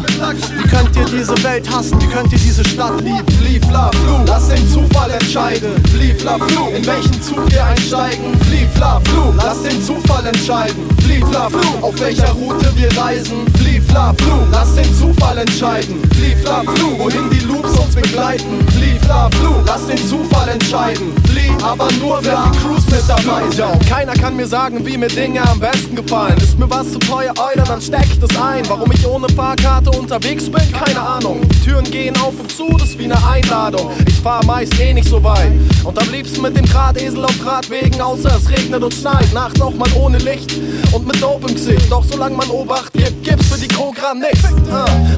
mit 0.03 0.19
Lack 0.19 0.37
schieben. 0.37 0.63
Wie 0.63 0.69
könnt 0.69 0.97
ihr 0.97 1.05
diese 1.05 1.43
Welt 1.43 1.71
hassen? 1.71 2.01
Wie 2.01 2.07
könnt 2.07 2.33
ihr 2.33 2.39
diese 2.39 2.65
Stadt 2.65 3.01
lieben? 3.01 3.25
Flieh, 3.41 3.61
fla, 3.69 3.91
flu, 3.91 4.25
lass 4.27 4.49
den 4.49 4.69
Zufall 4.71 5.11
entscheiden. 5.11 5.71
Flieh, 5.93 6.15
fla, 6.15 6.39
flu, 6.39 6.69
in 6.69 6.87
welchen 6.87 7.23
Zug 7.23 7.51
wir 7.51 7.65
einsteigen. 7.65 8.39
Flieh, 8.49 8.67
fla, 8.75 9.01
flu, 9.05 9.33
lass 9.37 9.63
den 9.63 9.83
Zufall 9.83 10.27
entscheiden. 10.27 10.89
Flieh, 11.05 11.23
fla, 11.31 11.49
flu, 11.49 11.61
auf 11.81 11.99
welcher 12.01 12.31
Route 12.33 12.71
wir 12.77 12.97
reisen. 12.97 13.47
Flieh, 13.59 13.81
fla, 13.81 14.13
flu, 14.19 14.35
lass 14.51 14.75
den 14.75 14.95
Zufall 14.95 15.39
entscheiden. 15.39 16.01
Flieh, 16.17 16.37
fla, 16.37 16.63
flu, 16.63 16.99
wohin 16.99 17.31
die 17.31 17.45
Loops 17.47 17.79
uns 17.79 17.95
begleiten. 17.95 18.67
Flieh, 18.77 18.99
fla, 19.01 19.31
flu, 19.31 19.55
lass 19.67 19.87
den 19.87 19.99
Zufall 20.09 20.49
entscheiden. 20.49 21.13
Flieh, 21.29 21.53
aber 21.63 21.89
nur 22.01 22.19
wenn 22.25 22.53
die 22.53 22.59
Crews 22.59 22.85
mit 22.87 23.03
dabei 23.09 23.43
sind. 23.51 23.89
Keiner 23.89 24.15
kann 24.15 24.37
mir 24.37 24.47
sagen, 24.47 24.85
wie 24.85 24.97
mir 24.97 25.09
Dinge 25.09 25.41
am 25.49 25.59
besten 25.59 25.97
gefallen. 25.97 26.37
Ist 26.39 26.59
mir 26.59 26.69
was 26.71 26.93
zu 26.93 26.99
teuer, 26.99 27.33
Euler, 27.39 27.65
dann 27.65 27.81
steck 27.81 28.07
ich 28.11 28.19
das 28.19 28.31
ein. 28.41 28.69
Warum 28.69 28.88
ich 28.93 29.07
ohne 29.07 29.29
Fahrkarte 29.31 29.91
unterwegs 29.91 30.45
bin, 30.51 30.73
keine 30.73 31.01
Ahnung. 31.01 31.41
Die 31.49 31.61
Türen 31.61 31.85
gehen 31.91 32.17
auf 32.19 32.39
und 32.39 32.51
zu, 32.51 32.69
das 32.79 32.91
ist 32.91 32.99
wie 32.99 33.05
eine 33.05 33.27
Einladung. 33.27 33.91
Ich 34.07 34.15
fahr 34.15 34.45
meist 34.45 34.79
eh 34.81 34.93
nicht 34.95 35.09
so 35.09 35.23
weit. 35.23 35.53
Und 35.85 35.99
am 35.99 36.11
liebsten 36.11 36.43
mit 36.43 36.57
dem 36.57 36.67
Drahtesel 36.67 37.25
auf 37.25 37.47
Radwegen, 37.47 38.01
außer 38.01 38.37
es 38.37 38.49
regnet 38.51 38.83
und 38.83 38.95
schneit. 38.95 39.33
Nachts 39.33 39.61
auch 39.61 39.75
mal 39.75 39.89
ohne 39.95 40.19
Licht 40.19 40.53
und 40.93 41.07
mit 41.07 41.21
Dope 41.23 41.49
im 41.49 41.55
Gesicht. 41.55 41.91
Doch 41.91 42.05
solange 42.05 42.37
man 42.37 42.49
Obacht 42.51 42.93
gibt, 42.93 43.25
gibt's 43.25 43.47
für 43.47 43.59
die 43.59 43.69
Krogram 43.69 44.19
nichts. 44.19 44.45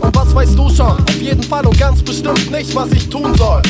Und 0.01 0.17
was 0.17 0.35
weißt 0.35 0.59
du 0.59 0.69
schon? 0.69 0.93
Auf 0.93 1.21
jeden 1.21 1.43
Fall 1.43 1.67
und 1.67 1.79
ganz 1.79 2.03
bestimmt 2.03 2.51
nicht, 2.51 2.75
was 2.75 2.91
ich 2.93 3.09
tun 3.09 3.35
soll. 3.37 3.63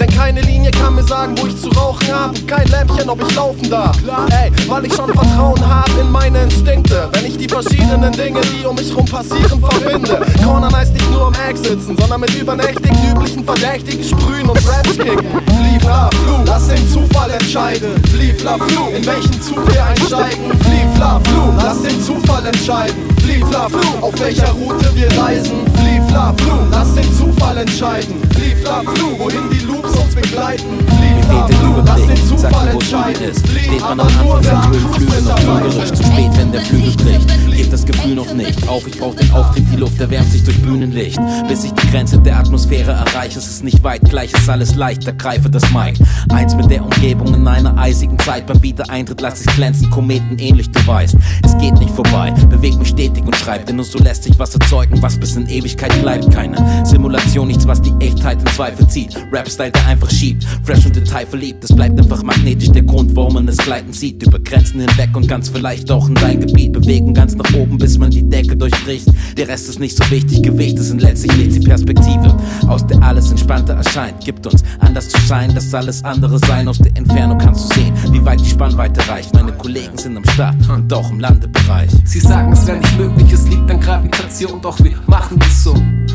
Denn 0.00 0.08
keine 0.16 0.40
Linie 0.40 0.70
kann 0.70 0.94
mir 0.94 1.02
sagen, 1.02 1.36
wo 1.38 1.46
ich 1.46 1.60
zu 1.60 1.68
rauchen 1.68 2.08
hab 2.10 2.30
und 2.30 2.48
kein 2.48 2.66
Lämpchen, 2.68 3.10
ob 3.10 3.20
ich 3.22 3.34
laufen 3.34 3.68
darf. 3.68 3.96
Ey, 4.30 4.50
weil 4.66 4.86
ich 4.86 4.94
schon 4.94 5.12
Vertrauen 5.12 5.60
hab 5.68 5.90
in 6.00 6.10
meine 6.10 6.42
Instinkte. 6.42 7.08
Wenn 7.12 7.26
ich 7.26 7.36
die 7.36 7.48
verschiedenen 7.48 8.10
Dinge, 8.12 8.40
die 8.40 8.64
um 8.64 8.74
mich 8.76 8.96
rum 8.96 9.04
passieren, 9.04 9.60
verbinde. 9.60 10.24
Cornern 10.42 10.74
heißt 10.74 10.94
nicht 10.94 11.10
nur 11.10 11.28
im 11.28 11.34
Eck 11.34 11.58
sitzen, 11.58 11.96
sondern 11.98 12.20
mit 12.22 12.34
übernächtigen, 12.34 12.96
üblichen 13.10 13.44
Verdächtigen 13.44 14.02
sprühen 14.02 14.48
und 14.48 14.58
Raps 14.66 14.96
kicken. 14.96 15.18
Flieh, 15.18 15.80
fla, 15.80 16.08
flu, 16.10 16.44
lass 16.46 16.68
den 16.68 16.88
Zufall 16.90 17.30
entscheiden. 17.30 18.02
Flieh, 18.04 18.32
fla, 18.32 18.56
flu, 18.56 18.88
in 18.96 19.04
welchen 19.04 19.42
Zug 19.42 19.70
wir 19.70 19.84
einsteigen. 19.84 20.58
Flieh, 20.60 20.86
fla, 20.96 21.20
flu, 21.24 21.52
lass 21.58 21.82
den 21.82 22.02
Zufall 22.02 22.46
entscheiden. 22.46 23.10
Flieh, 23.22 23.44
fla, 23.44 23.68
flu, 23.68 24.00
auf 24.00 24.18
welcher 24.18 24.50
Route 24.52 24.90
wir 24.94 25.08
reisen. 25.20 25.66
Flieh, 25.74 26.00
fla, 26.08 26.32
flu, 26.38 26.52
lass 26.70 26.94
den 26.94 27.14
Zufall 27.18 27.58
entscheiden. 27.58 28.14
Flieh, 28.34 28.56
fla, 28.56 28.80
flu, 28.80 29.18
wohin 29.18 29.50
die 29.50 29.59
Loops 29.82 29.96
uns 29.96 30.14
begleiten. 30.14 31.09
Flieh, 31.30 31.46
fla, 31.46 31.58
flu, 31.58 31.82
lass 31.86 32.06
den 32.06 32.26
Zufall 32.26 32.68
entscheiden. 32.68 33.34
Flieh, 33.34 33.60
Steht 33.60 33.80
man 33.80 34.00
am 34.00 34.06
Anfang 34.06 34.26
von 34.26 34.36
und 34.36 35.28
dabei 35.28 35.40
trügerisch. 35.40 35.92
Zu 35.92 36.02
spät, 36.02 36.30
wenn 36.36 36.52
der 36.52 36.60
Flügel 36.62 36.92
bricht. 36.96 37.56
Gebt 37.56 37.72
das 37.72 37.86
Gefühl 37.86 38.14
noch 38.14 38.32
nicht 38.34 38.68
auf. 38.68 38.86
Ich 38.86 38.98
brauch 38.98 39.14
den 39.14 39.30
Auftritt, 39.32 39.64
die 39.72 39.76
Luft 39.76 40.00
erwärmt 40.00 40.30
sich 40.32 40.42
durch 40.42 40.60
Bühnenlicht. 40.62 41.20
Bis 41.46 41.64
ich 41.64 41.72
die 41.72 41.86
Grenze 41.88 42.18
der 42.18 42.38
Atmosphäre 42.38 42.92
erreiche, 42.92 43.38
es 43.38 43.46
ist 43.46 43.62
nicht 43.62 43.82
weit, 43.84 44.02
gleich 44.08 44.32
ist 44.32 44.48
alles 44.48 44.74
leicht. 44.74 45.06
Ergreife 45.06 45.48
das 45.50 45.70
Mic. 45.70 45.98
Eins 46.30 46.54
mit 46.54 46.70
der 46.70 46.82
Umgebung 46.82 47.34
in 47.34 47.46
einer 47.46 47.76
eisigen 47.78 48.18
Zeit. 48.18 48.46
Beim 48.46 48.62
Wiedereintritt 48.62 49.20
lass 49.20 49.40
ich 49.42 49.54
glänzen, 49.54 49.88
Kometen 49.90 50.38
ähnlich, 50.38 50.70
du 50.70 50.84
weißt. 50.86 51.16
Es 51.44 51.56
geht 51.58 51.78
nicht 51.78 51.90
vorbei, 51.90 52.32
beweg 52.48 52.76
mich 52.76 52.88
stetig 52.88 53.24
und 53.24 53.36
schreib, 53.36 53.66
denn 53.66 53.76
nur 53.76 53.84
so 53.84 53.98
lässt 53.98 54.24
sich 54.24 54.38
was 54.38 54.54
erzeugen, 54.54 55.00
was 55.02 55.18
bis 55.18 55.36
in 55.36 55.48
Ewigkeit 55.48 55.92
bleibt. 56.02 56.30
Keine 56.32 56.56
Simulation, 56.84 57.48
nichts, 57.48 57.66
was 57.66 57.80
die 57.80 57.92
Echtheit 58.00 58.40
in 58.40 58.46
Zweifel 58.48 58.88
zieht. 58.88 59.16
Rap-Style, 59.32 59.70
der 59.70 59.86
einfach 59.86 60.10
schiebt, 60.10 60.44
fresh 60.64 60.86
und 60.86 60.96
Detail 60.96 61.19
verliebt. 61.26 61.64
Es 61.64 61.74
bleibt 61.74 61.98
einfach 61.98 62.22
magnetisch 62.22 62.70
der 62.70 62.82
Grund, 62.82 63.14
warum 63.14 63.34
man 63.34 63.48
es 63.48 63.56
gleiten 63.56 63.92
sieht. 63.92 64.22
Über 64.22 64.38
Grenzen 64.38 64.80
hinweg 64.80 65.10
und 65.14 65.28
ganz 65.28 65.48
vielleicht 65.48 65.90
auch 65.90 66.08
in 66.08 66.14
dein 66.14 66.40
Gebiet. 66.40 66.72
Bewegen 66.72 67.14
ganz 67.14 67.34
nach 67.34 67.52
oben, 67.54 67.78
bis 67.78 67.98
man 67.98 68.10
die 68.10 68.28
Decke 68.28 68.56
durchbricht. 68.56 69.06
Der 69.36 69.48
Rest 69.48 69.68
ist 69.68 69.78
nicht 69.78 69.96
so 69.96 70.10
wichtig, 70.10 70.42
Gewichte 70.42 70.82
sind 70.82 71.02
letztlich 71.02 71.36
nichts, 71.36 71.59
Perspektive, 71.70 72.34
aus 72.66 72.84
der 72.84 73.00
alles 73.00 73.30
entspannter 73.30 73.74
erscheint. 73.74 74.18
Gibt 74.24 74.44
uns 74.44 74.64
anders 74.80 75.08
zu 75.08 75.20
scheinen, 75.20 75.54
dass 75.54 75.72
alles 75.72 76.02
andere 76.02 76.36
sein. 76.40 76.66
Aus 76.66 76.78
der 76.78 76.96
Entfernung 76.96 77.38
kannst 77.38 77.70
du 77.70 77.74
sehen, 77.76 77.94
wie 78.10 78.24
weit 78.26 78.40
die 78.40 78.48
Spannweite 78.48 79.08
reicht. 79.08 79.32
Meine 79.34 79.52
Kollegen 79.52 79.96
sind 79.96 80.16
am 80.16 80.24
Start 80.30 80.56
und 80.68 80.92
auch 80.92 81.08
im 81.12 81.20
Landebereich. 81.20 81.88
Sie 82.04 82.18
sagen, 82.18 82.52
es 82.52 82.66
wäre 82.66 82.78
nicht 82.78 82.98
möglich, 82.98 83.32
es 83.32 83.46
liegt 83.46 83.70
an 83.70 83.78
Gravitation, 83.78 84.60
doch 84.60 84.80
wir 84.80 84.96
machen 85.06 85.38
das 85.38 85.62
so, 85.62 85.74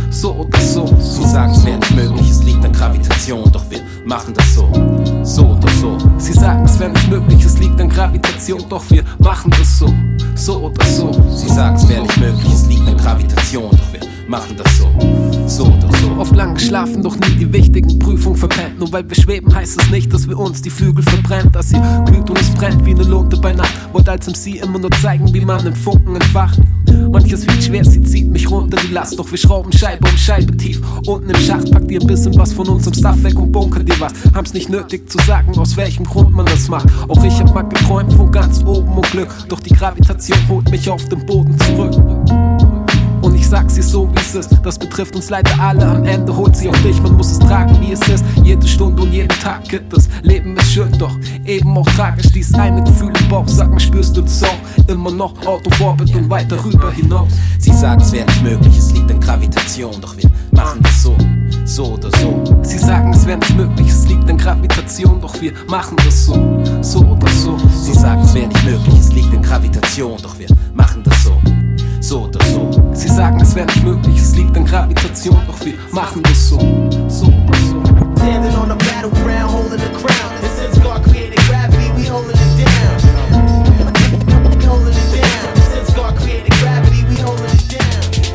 so 0.09 0.33
oder 0.33 0.59
so. 0.59 0.93
Sie 0.99 1.23
sagen, 1.23 1.53
es 1.53 1.63
wäre 1.63 1.79
nicht 1.79 1.95
möglich, 1.95 2.29
es 2.29 2.43
liegt 2.43 2.65
an 2.65 2.73
Gravitation, 2.73 3.49
doch 3.53 3.63
wir 3.69 3.79
machen 4.05 4.33
das 4.33 4.55
so, 4.55 4.69
so 5.23 5.51
oder 5.51 5.71
so. 5.79 5.97
Sie 6.17 6.33
sagen, 6.33 6.65
es 6.65 6.77
wäre 6.77 6.91
nicht 6.91 7.09
möglich, 7.09 7.45
es 7.45 7.57
liegt 7.57 7.79
an 7.79 7.87
Gravitation, 7.87 8.61
doch 8.67 8.83
wir 8.89 9.05
machen 9.19 9.51
das 9.57 9.79
so, 9.79 9.87
so 10.35 10.65
oder 10.65 10.85
so. 10.85 11.13
Sie 11.33 11.47
sagen, 11.47 11.77
es 11.77 11.87
wäre 11.87 12.01
nicht 12.01 12.17
möglich, 12.17 12.53
es 12.53 12.65
liegt 12.67 12.85
an 12.89 12.97
Gravitation, 12.97 13.71
doch 13.71 13.93
wir 13.93 14.14
machen 14.27 14.55
das 14.57 14.77
so, 14.77 14.89
so 15.47 15.65
oder 15.65 15.89
so. 15.97 16.11
Oft 16.17 16.35
lang 16.35 16.53
geschlafen, 16.53 17.03
doch 17.03 17.15
nie 17.15 17.35
die 17.35 17.51
wichtigen 17.51 17.99
Prüfungen 17.99 18.37
verpennt. 18.37 18.79
Nur 18.79 18.91
weil 18.91 19.07
wir 19.07 19.15
schweben, 19.15 19.53
heißt 19.53 19.81
es 19.81 19.89
nicht, 19.89 20.13
dass 20.13 20.27
wir 20.27 20.37
uns 20.37 20.61
die 20.61 20.69
Flügel 20.69 21.03
verbrennt. 21.03 21.55
Dass 21.55 21.69
sie 21.69 21.81
glüht 22.05 22.29
und 22.29 22.39
es 22.39 22.49
brennt 22.51 22.85
wie 22.85 22.91
eine 22.91 23.03
Lunte 23.03 23.37
bei 23.37 23.53
Nacht. 23.53 23.73
Wollte 23.93 24.11
als 24.11 24.27
MC 24.27 24.61
immer 24.63 24.79
nur 24.79 24.91
zeigen, 24.91 25.33
wie 25.33 25.41
man 25.41 25.63
den 25.63 25.75
Funken 25.75 26.15
entfacht. 26.15 26.59
Manches 27.11 27.45
wird 27.47 27.63
schwer, 27.63 27.85
sie 27.85 28.01
zieht 28.01 28.29
mich 28.31 28.49
runter 28.49 28.77
die 28.81 28.93
Last. 28.93 29.17
Doch 29.19 29.29
wir 29.29 29.37
schrauben 29.37 29.71
Scheibe 29.71 30.09
um 30.09 30.17
Scheibe 30.17 30.55
tief. 30.57 30.81
Unten 31.05 31.29
im 31.29 31.39
Schacht 31.39 31.71
packt 31.71 31.91
ihr 31.91 32.01
ein 32.01 32.07
bisschen 32.07 32.37
was 32.37 32.53
von 32.53 32.67
unserem 32.67 32.93
Stuff 32.93 33.23
weg 33.23 33.37
und 33.39 33.51
bunkert 33.51 33.87
dir 33.87 33.99
was. 33.99 34.13
Haben's 34.33 34.53
nicht 34.53 34.69
nötig 34.69 35.09
zu 35.09 35.17
sagen, 35.19 35.57
aus 35.57 35.77
welchem 35.77 36.05
Grund 36.05 36.31
man 36.31 36.45
das 36.45 36.67
macht. 36.67 36.87
Auch 37.07 37.23
ich 37.23 37.39
hab 37.39 37.53
mal 37.53 37.63
geträumt 37.63 38.13
von 38.13 38.31
ganz 38.31 38.63
oben 38.65 38.97
und 38.97 39.09
Glück. 39.11 39.29
Doch 39.49 39.59
die 39.59 39.73
Gravitation 39.73 40.37
holt 40.49 40.69
mich 40.71 40.89
auf 40.89 41.03
den 41.09 41.25
Boden 41.25 41.57
zurück. 41.59 42.54
Ich 43.45 43.51
sag's 43.51 43.75
dir 43.75 43.83
so, 43.83 44.09
wie 44.09 44.19
es 44.19 44.33
ist. 44.33 44.49
Das 44.63 44.79
betrifft 44.79 45.15
uns 45.15 45.29
leider 45.29 45.51
alle. 45.59 45.85
Am 45.85 46.03
Ende 46.03 46.35
holt 46.35 46.55
sie 46.55 46.67
auch 46.67 46.77
dich. 46.77 46.99
Man 46.99 47.15
muss 47.15 47.31
es 47.31 47.37
tragen, 47.37 47.79
wie 47.79 47.91
es 47.91 47.99
ist. 48.07 48.25
Jede 48.43 48.67
Stunde 48.67 49.03
und 49.03 49.13
jeden 49.13 49.29
Tag 49.29 49.69
gibt 49.69 49.95
es. 49.95 50.09
Leben 50.23 50.57
ist 50.57 50.73
schön, 50.73 50.91
doch 50.97 51.15
eben 51.45 51.77
auch 51.77 51.85
tragisch. 51.91 52.25
Dies 52.33 52.51
eine 52.55 52.83
Gefühl 52.83 53.13
im 53.21 53.29
Bauch. 53.29 53.47
Sag 53.47 53.69
mal, 53.69 53.79
spürst 53.79 54.17
du 54.17 54.23
das 54.23 54.41
auch? 54.41 54.87
Immer 54.87 55.11
noch 55.11 55.45
Autovorbit 55.45 56.15
und 56.15 56.27
weiter 56.27 56.57
rüber 56.65 56.91
hinaus. 56.91 57.29
Sie 57.59 57.71
sagen, 57.71 58.01
es 58.01 58.11
wäre 58.13 58.25
nicht 58.25 58.41
möglich, 58.41 58.79
es 58.79 58.91
liegt 58.93 59.11
an 59.11 59.19
Gravitation. 59.19 59.93
Doch 60.01 60.17
wir 60.17 60.31
machen 60.49 60.81
das 60.81 61.03
so, 61.03 61.15
so 61.65 61.93
oder 61.93 62.09
so. 62.17 62.43
Sie 62.63 62.79
sagen, 62.79 63.13
es 63.13 63.27
wäre 63.27 63.37
nicht 63.37 63.55
möglich, 63.55 63.89
es 63.89 64.07
liegt 64.07 64.27
an 64.27 64.39
Gravitation. 64.39 65.21
Doch 65.21 65.39
wir 65.39 65.53
machen 65.67 65.97
das 66.03 66.25
so, 66.25 66.33
so 66.81 66.99
oder 67.01 67.27
so. 67.27 67.59
Sie 67.69 67.93
sagen, 67.93 68.23
es 68.23 68.33
wäre 68.33 68.47
nicht 68.47 68.63
möglich, 68.65 68.99
es 68.99 69.13
liegt 69.13 69.31
an 69.35 69.43
Gravitation. 69.43 70.17
Doch 70.23 70.39
wir 70.39 70.47
so 72.05 72.21
oder 72.23 72.45
so. 72.45 72.91
Sie 72.93 73.07
sagen, 73.07 73.39
es 73.41 73.55
wäre 73.55 73.65
nicht 73.65 73.83
möglich, 73.83 74.17
es 74.17 74.35
liegt 74.35 74.55
an 74.55 74.65
Gravitation. 74.65 75.39
Doch 75.47 75.65
wir 75.65 75.73
machen 75.91 76.21
das 76.23 76.49
so, 76.49 76.59
so 77.09 77.25
oder 77.25 77.57
so. 77.67 77.83
Standing 78.17 78.55
on 78.55 78.69
the 78.69 78.75
battleground, 78.85 79.51
holding 79.51 79.79
the 79.79 79.89
crown. 79.99 80.54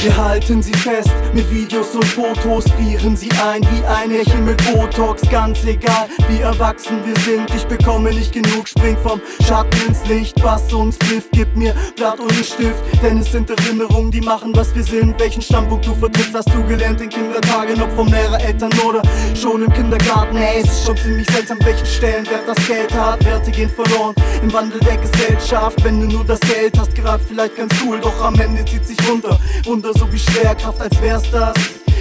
Wir 0.03 0.17
halten 0.17 0.63
sie 0.63 0.73
fest 0.73 1.11
mit 1.35 1.51
Videos 1.51 1.95
und 1.95 2.07
Fotos, 2.07 2.65
frieren 2.71 3.15
sie 3.15 3.29
ein 3.33 3.61
wie 3.65 3.85
ein 3.85 4.11
Echo 4.11 4.39
mit 4.39 4.57
Botox. 4.73 5.21
Ganz 5.29 5.63
egal, 5.65 6.09
wie 6.27 6.41
erwachsen 6.41 7.05
wir 7.05 7.15
sind, 7.21 7.55
ich 7.55 7.65
bekomme 7.67 8.09
nicht 8.09 8.33
genug, 8.33 8.67
spring 8.67 8.97
vom 9.03 9.21
Schatten 9.47 9.79
ins 9.87 10.03
Licht. 10.07 10.43
Was 10.43 10.73
uns 10.73 10.99
trifft, 10.99 11.33
gib 11.33 11.55
mir 11.55 11.75
Blatt 11.97 12.19
und 12.19 12.33
Stift, 12.33 12.83
denn 13.03 13.19
es 13.19 13.31
sind 13.31 13.51
Erinnerungen, 13.51 14.11
die 14.11 14.23
machen, 14.23 14.57
was 14.57 14.75
wir 14.75 14.85
sind. 14.85 15.21
Welchen 15.21 15.43
Standpunkt 15.43 15.87
du 15.87 15.95
vertrittst, 15.95 16.33
hast 16.35 16.49
du 16.49 16.65
gelernt 16.65 17.03
in 17.03 17.11
Kindertagen, 17.11 17.83
ob 17.83 17.93
vom 17.93 18.09
Lehrer, 18.09 18.41
Eltern 18.41 18.73
oder 18.89 19.03
schon 19.35 19.63
im 19.63 19.73
Kindergarten. 19.75 20.35
Hey, 20.39 20.63
es 20.63 20.71
ist 20.71 20.87
schon 20.87 20.97
ziemlich 20.97 21.29
seltsam, 21.29 21.59
welchen 21.63 21.85
Stellenwert 21.85 22.49
das 22.49 22.67
Geld 22.67 22.95
hat. 22.95 23.23
Werte 23.27 23.51
gehen 23.51 23.69
verloren 23.69 24.15
im 24.43 24.51
Wandel 24.51 24.81
der 24.81 24.97
Gesellschaft. 24.97 25.85
Wenn 25.85 26.01
du 26.01 26.07
nur 26.07 26.25
das 26.25 26.41
Geld 26.41 26.79
hast, 26.79 26.95
gerade 26.95 27.23
vielleicht 27.23 27.57
ganz 27.57 27.75
cool, 27.85 28.01
doch 28.01 28.19
am 28.25 28.41
Ende 28.41 28.65
zieht 28.65 28.87
sich 28.87 28.97
runter. 29.07 29.39
Wunder 29.65 29.90
so 29.95 30.13
wie 30.13 30.19
Schwerkraft, 30.19 30.81
als 30.81 31.01
wär's 31.01 31.31
das. 31.31 31.55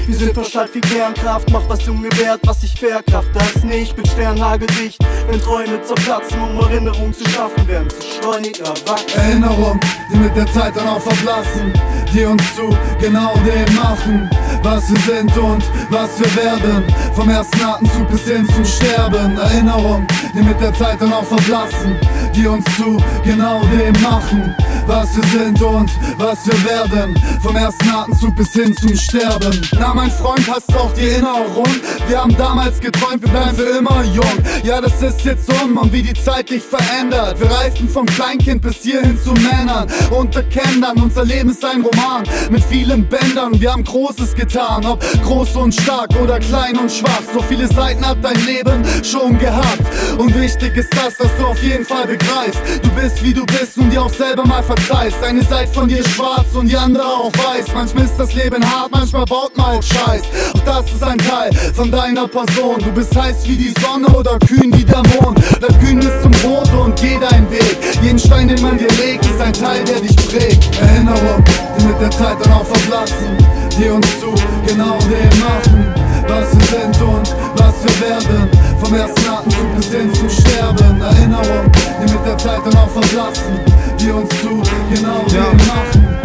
Wir 0.09 0.17
sind 0.17 0.33
verschallt 0.33 0.73
wie 0.73 0.81
Kernkraft, 0.81 1.51
mach 1.51 1.61
was 1.69 1.85
Junge 1.85 2.09
wert, 2.17 2.39
was 2.43 2.63
ich 2.63 2.73
verkraft 2.73 3.29
das 3.31 3.63
nicht. 3.63 3.95
Bin 3.95 4.03
sternhageldicht, 4.07 4.97
wenn 5.29 5.39
Träume 5.39 5.83
zerplatzen, 5.83 6.41
um 6.41 6.59
Erinnerungen 6.61 7.13
zu 7.13 7.29
schaffen, 7.29 7.67
werden 7.67 7.87
zu 7.91 8.01
schleunig 8.01 8.59
erwachsen. 8.59 9.19
Erinnerungen, 9.19 9.79
die 10.11 10.17
mit 10.17 10.35
der 10.35 10.47
Zeit 10.47 10.75
dann 10.75 10.87
auch 10.87 10.99
verblassen, 10.99 11.71
die 12.11 12.25
uns 12.25 12.41
zu 12.55 12.75
genau 12.99 13.35
dem 13.45 13.75
machen, 13.75 14.27
was 14.63 14.89
wir 14.89 14.99
sind 14.99 15.37
und 15.37 15.63
was 15.91 16.19
wir 16.19 16.35
werden. 16.43 16.83
Vom 17.13 17.29
ersten 17.29 17.61
Atemzug 17.61 18.09
bis 18.09 18.23
hin 18.23 18.47
zum 18.55 18.65
Sterben. 18.65 19.37
Erinnerungen, 19.37 20.07
die 20.33 20.41
mit 20.41 20.59
der 20.59 20.73
Zeit 20.73 20.99
dann 20.99 21.13
auch 21.13 21.25
verblassen, 21.25 21.95
die 22.35 22.47
uns 22.47 22.65
zu 22.77 22.97
genau 23.23 23.61
dem 23.65 24.01
machen, 24.01 24.55
was 24.87 25.15
wir 25.15 25.39
sind 25.39 25.61
und 25.61 25.91
was 26.17 26.47
wir 26.47 26.65
werden. 26.65 27.15
Vom 27.43 27.55
ersten 27.55 27.89
Atemzug 27.89 28.35
bis 28.35 28.53
hin 28.53 28.75
zum 28.75 28.95
Sterben. 28.95 29.61
Na, 29.77 29.98
mein 29.99 30.11
Freund, 30.11 30.49
hast 30.49 30.73
auch 30.77 30.93
die 30.93 31.09
Erinnerung? 31.09 31.67
Wir 32.07 32.21
haben 32.21 32.35
damals 32.37 32.79
geträumt, 32.79 33.21
wir 33.21 33.29
bleiben 33.29 33.57
für 33.57 33.77
immer 33.79 34.01
jung. 34.05 34.37
Ja, 34.63 34.79
das 34.79 35.01
ist 35.01 35.25
jetzt 35.25 35.51
um 35.61 35.77
und 35.77 35.91
wie 35.91 36.01
die 36.01 36.13
Zeit 36.13 36.49
dich 36.49 36.63
verändert. 36.63 37.37
Wir 37.37 37.51
reiften 37.51 37.89
vom 37.89 38.05
Kleinkind 38.05 38.61
bis 38.61 38.77
hierhin 38.77 39.19
zu 39.21 39.33
Männern 39.33 39.87
und 40.11 40.33
erkennen 40.37 40.81
dann, 40.81 41.03
unser 41.03 41.25
Leben 41.25 41.49
ist 41.49 41.65
ein 41.65 41.81
Roman 41.81 42.23
mit 42.49 42.63
vielen 42.63 43.09
Bändern. 43.09 43.59
Wir 43.59 43.73
haben 43.73 43.83
Großes 43.83 44.35
getan, 44.35 44.85
ob 44.85 45.01
groß 45.21 45.57
und 45.57 45.75
stark 45.75 46.11
oder 46.23 46.39
klein 46.39 46.77
und 46.77 46.89
schwach. 46.89 47.23
So 47.33 47.41
viele 47.41 47.67
Seiten 47.67 48.05
hat 48.07 48.19
dein 48.21 48.39
Leben 48.45 48.81
schon 49.03 49.37
gehabt. 49.37 49.83
Und 50.17 50.33
wichtig 50.39 50.77
ist 50.77 50.95
das, 50.95 51.17
dass 51.17 51.35
du 51.37 51.45
auf 51.45 51.61
jeden 51.61 51.83
Fall 51.83 52.07
begreifst. 52.07 52.61
Du 52.81 52.89
bist 52.91 53.21
wie 53.21 53.33
du 53.33 53.45
bist 53.45 53.77
und 53.77 53.89
dir 53.89 54.01
auch 54.01 54.13
selber 54.13 54.45
mal 54.45 54.63
verzeihst. 54.63 55.21
Eine 55.21 55.43
Seite 55.43 55.73
von 55.73 55.89
dir 55.89 55.99
ist 55.99 56.11
schwarz 56.11 56.47
und 56.53 56.67
die 56.67 56.77
andere 56.77 57.03
auch 57.03 57.33
weiß. 57.33 57.73
Manchmal 57.73 58.05
ist 58.05 58.15
das 58.17 58.33
Leben 58.33 58.63
hart, 58.63 58.91
manchmal 58.91 59.25
baut 59.25 59.57
man 59.57 59.75
Scheiß. 59.89 60.21
Auch 60.53 60.59
das 60.65 60.91
ist 60.91 61.03
ein 61.03 61.17
Teil 61.17 61.51
von 61.73 61.91
deiner 61.91 62.27
Person. 62.27 62.79
Du 62.79 62.91
bist 62.91 63.15
heiß 63.15 63.37
wie 63.45 63.55
die 63.55 63.73
Sonne 63.81 64.07
oder 64.07 64.37
kühn 64.39 64.71
wie 64.73 64.83
der 64.83 65.03
Mond. 65.15 65.39
Bleib 65.59 65.79
kühn 65.79 65.99
bis 65.99 66.21
zum 66.21 66.31
Tod 66.41 66.69
und 66.73 66.99
geh 66.99 67.17
deinen 67.19 67.49
Weg. 67.51 67.77
Jeden 68.01 68.19
Stein, 68.19 68.47
den 68.47 68.61
man 68.61 68.77
dir 68.77 68.91
legt, 69.03 69.25
ist 69.25 69.41
ein 69.41 69.53
Teil, 69.53 69.83
der 69.83 69.99
dich 69.99 70.15
prägt. 70.15 70.69
Erinnerung, 70.79 71.43
die 71.77 71.85
mit 71.85 72.01
der 72.01 72.11
Zeit 72.11 72.37
dann 72.43 72.53
auch 72.53 72.65
verblassen. 72.65 73.37
Die 73.77 73.89
uns 73.89 74.07
zu 74.19 74.33
genau 74.67 74.97
dem 74.99 75.39
machen, 75.39 75.93
was 76.27 76.51
wir 76.53 76.79
sind 76.79 77.01
und 77.01 77.35
was 77.55 77.73
wir 77.83 78.09
werden. 78.09 78.49
Vom 78.81 78.93
ersten 78.93 79.27
Atemzug 79.27 79.75
bis 79.75 79.87
hin 79.87 80.13
zum 80.13 80.29
Sterben. 80.29 81.01
Erinnerung, 81.01 81.71
die 82.01 82.13
mit 82.13 82.25
der 82.25 82.37
Zeit 82.37 82.59
dann 82.65 82.77
auch 82.77 82.89
verblassen. 82.89 83.59
Die 83.99 84.11
uns 84.11 84.29
zu 84.41 84.61
genau 84.91 85.23
dem 85.29 85.57
machen. 85.67 86.18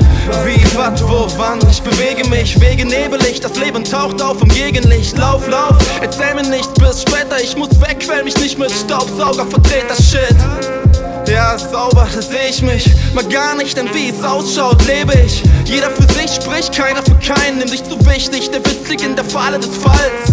Wie, 0.44 0.76
wat, 0.76 1.02
wo, 1.08 1.26
wann? 1.36 1.58
Ich 1.70 1.82
bewege 1.82 2.26
mich, 2.28 2.58
Wege 2.60 2.84
nebelig, 2.84 3.40
das 3.40 3.56
Leben 3.56 3.84
taucht 3.84 4.22
auf 4.22 4.40
im 4.40 4.48
Gegenlicht. 4.48 5.16
Lauf, 5.18 5.46
lauf, 5.48 5.76
erzähl 6.00 6.34
mir 6.34 6.42
nichts 6.42 6.72
bis 6.74 7.02
später. 7.02 7.40
Ich 7.42 7.56
muss 7.56 7.70
weg, 7.80 8.00
quäl 8.00 8.24
mich 8.24 8.36
nicht 8.38 8.58
mit 8.58 8.70
Staubsauger, 8.70 9.46
verdreht 9.46 9.84
das 9.88 9.98
Shit. 10.10 10.36
Ja, 11.28 11.58
sauber, 11.58 12.06
da 12.14 12.22
seh 12.22 12.48
ich 12.48 12.62
mich. 12.62 12.90
Mal 13.14 13.24
gar 13.24 13.54
nicht, 13.54 13.76
denn 13.76 13.88
wie 13.94 14.10
es 14.10 14.24
ausschaut, 14.24 14.84
lebe 14.86 15.12
ich. 15.26 15.42
Jeder 15.64 15.90
für 15.90 16.10
sich 16.12 16.34
spricht, 16.34 16.74
keiner 16.74 17.02
für 17.02 17.16
keinen. 17.16 17.58
Nimm 17.58 17.70
dich 17.70 17.84
zu 17.84 17.98
wichtig, 18.06 18.50
der 18.50 18.60
Witz 18.64 18.88
liegt 18.88 19.02
in 19.02 19.16
der 19.16 19.24
Falle 19.24 19.58
des 19.58 19.70
Falls. 19.82 20.32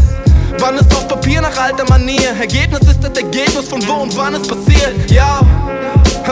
Wann 0.59 0.75
ist 0.77 0.93
auf 0.95 1.07
Papier 1.07 1.41
nach 1.41 1.57
alter 1.57 1.85
Manier? 1.89 2.35
Ergebnis 2.39 2.81
ist 2.81 3.03
das 3.03 3.17
Ergebnis 3.17 3.67
von 3.67 3.85
wo 3.87 3.93
und 3.93 4.15
wann 4.15 4.35
es 4.35 4.47
passiert. 4.47 5.09
Ja, 5.09 5.41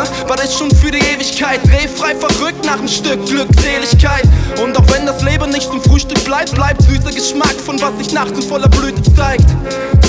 hä? 0.03 0.27
war 0.27 0.37
das 0.37 0.57
schon 0.57 0.71
für 0.71 0.91
die 0.91 0.99
Ewigkeit? 0.99 1.59
Drehfrei 1.65 2.15
verrückt 2.15 2.65
nach 2.65 2.79
einem 2.79 2.87
Stück 2.87 3.25
Glückseligkeit. 3.25 4.23
Und 4.63 4.77
auch 4.77 4.85
wenn 4.91 5.05
das 5.05 5.21
Leben 5.23 5.49
nicht 5.49 5.69
zum 5.69 5.81
Frühstück 5.81 6.23
bleibt, 6.23 6.53
bleibt 6.53 6.81
süßer 6.83 7.11
Geschmack 7.11 7.55
von 7.65 7.79
was 7.81 7.97
sich 7.97 8.13
nachts 8.13 8.31
in 8.31 8.41
voller 8.41 8.69
Blüte 8.69 9.01
zeigt. 9.15 9.45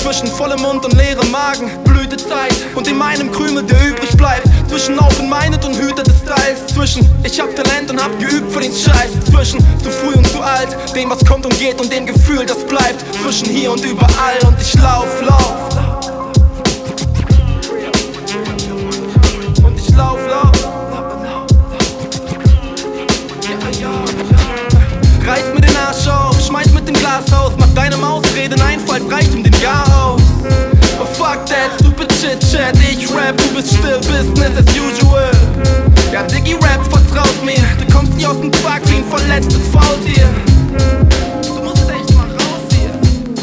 Zwischen 0.01 0.27
vollem 0.27 0.61
Mund 0.61 0.83
und 0.83 0.93
leerem 0.93 1.29
Magen, 1.31 1.69
Blütezeit. 1.83 2.55
Und 2.75 2.87
in 2.87 2.97
meinem 2.97 3.31
Krümel, 3.31 3.63
der 3.63 3.77
übrig 3.87 4.15
bleibt. 4.17 4.47
Zwischen 4.67 4.97
Open-Minded 4.97 5.63
und 5.65 5.75
Hüter 5.77 6.03
des 6.03 6.15
Styles. 6.17 6.67
Zwischen 6.73 7.07
ich 7.23 7.39
hab 7.39 7.55
Talent 7.55 7.91
und 7.91 8.03
hab 8.03 8.17
geübt 8.19 8.51
für 8.51 8.61
den 8.61 8.71
Scheiß. 8.71 9.11
Zwischen 9.31 9.59
zu 9.81 9.89
früh 9.89 10.15
und 10.15 10.27
zu 10.27 10.41
alt, 10.41 10.75
dem 10.95 11.09
was 11.09 11.23
kommt 11.25 11.45
und 11.45 11.57
geht 11.59 11.79
und 11.79 11.91
dem 11.91 12.05
Gefühl, 12.05 12.45
das 12.45 12.65
bleibt. 12.65 13.03
Zwischen 13.21 13.47
hier 13.47 13.71
und 13.71 13.83
überall 13.85 14.39
und 14.45 14.59
ich 14.59 14.73
lauf, 14.75 15.21
lauf. 15.21 15.90
Deinem 28.51 28.61
Ausrede 28.61 28.61
einen 28.61 28.61
Einfall, 28.61 29.01
reicht 29.09 29.33
um 29.33 29.43
den 29.43 29.53
Jahr 29.61 29.85
aus. 30.03 30.21
Oh 30.99 31.05
fuck 31.05 31.45
that, 31.45 31.71
stupid 31.79 32.11
shit 32.13 32.39
chat, 32.51 32.75
ich 32.77 33.07
rap, 33.13 33.37
du 33.37 33.55
bist 33.55 33.73
still, 33.73 33.99
business 33.99 34.51
as 34.57 34.65
usual. 34.75 35.31
Ja, 36.11 36.23
Diggy 36.23 36.53
Rap, 36.53 36.83
vertraut 36.89 37.43
mir, 37.43 37.61
du 37.79 37.93
kommst 37.93 38.13
nie 38.15 38.25
aus 38.25 38.39
dem 38.39 38.51
Quark 38.51 38.81
wie 38.87 38.97
ein 38.97 39.05
verletztes 39.09 39.67
Faultier. 39.71 40.27
Du 41.43 41.63
musst 41.63 41.89
echt 41.89 42.13
mal 42.15 42.27
raus 42.27 42.63
hier. 42.69 42.91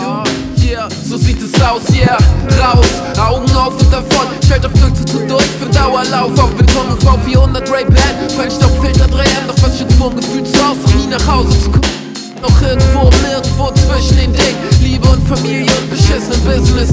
Ah, 0.01 0.25
yeah, 0.63 0.89
so 1.05 1.17
sieht 1.17 1.43
es 1.43 1.61
aus, 1.63 1.83
yeah. 1.95 2.19
Raus, 2.61 2.87
Augen 3.19 3.51
auf 3.57 3.81
und 3.81 3.93
davon. 3.93 4.27
Schalt 4.47 4.67
auf 4.67 4.73
Glück 4.75 4.95
zu 4.97 5.19
durch 5.27 5.45
für 5.59 5.69
Dauerlauf. 5.71 6.39
Auf 6.39 6.51
Beton 6.55 6.89
und 6.89 7.03
V400 7.03 7.71
Ray-Ban. 7.71 8.31
Feinstaubfilter 8.37 9.07
drehen, 9.09 9.47
doch 9.47 9.63
was 9.63 9.79
schützt 9.79 9.97
vor 9.97 10.11
dem 10.11 10.21
Gefühl 10.21 10.45
zu 10.45 10.69
Hause, 10.69 10.97
nie 10.97 11.07
nach 11.07 11.27
Hause 11.27 11.59
zu 11.59 11.71
kommen. 11.71 11.98
Noch 12.41 12.63
irgendwo, 12.63 13.11
nirgendwo 13.27 13.71
zwischen 13.73 14.17
den 14.17 14.33
Dingen. 14.33 14.57
Liebe 14.81 15.09
und 15.09 15.27
Familie 15.27 15.73
und 15.81 15.91
beschissenen 15.91 16.41
Business. 16.45 16.91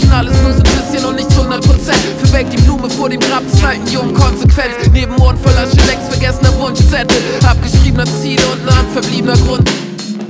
Schon 0.00 0.12
alles 0.12 0.40
nur 0.42 0.52
so 0.52 0.58
ein 0.58 0.62
bisschen 0.62 1.04
und 1.04 1.16
nicht 1.16 1.30
so 1.32 1.42
100 1.42 1.66
Prozent. 1.66 1.98
Verweckt 2.22 2.52
die 2.52 2.62
Blume 2.62 2.88
vor 2.88 3.08
dem 3.08 3.20
Grab 3.20 3.42
des 3.50 3.62
alten 3.64 3.86
Jungen, 3.88 4.14
Konsequenz. 4.14 4.74
Neben 4.92 5.16
Ohren 5.20 5.36
voller 5.36 5.66
längst 5.86 6.08
vergessener 6.10 6.56
Wunschzettel. 6.58 7.16
Abgeschriebener 7.44 8.06
Ziele 8.06 8.42
und 8.46 8.68
ein 8.68 8.86
verbliebener 8.92 9.36
Grund 9.38 9.68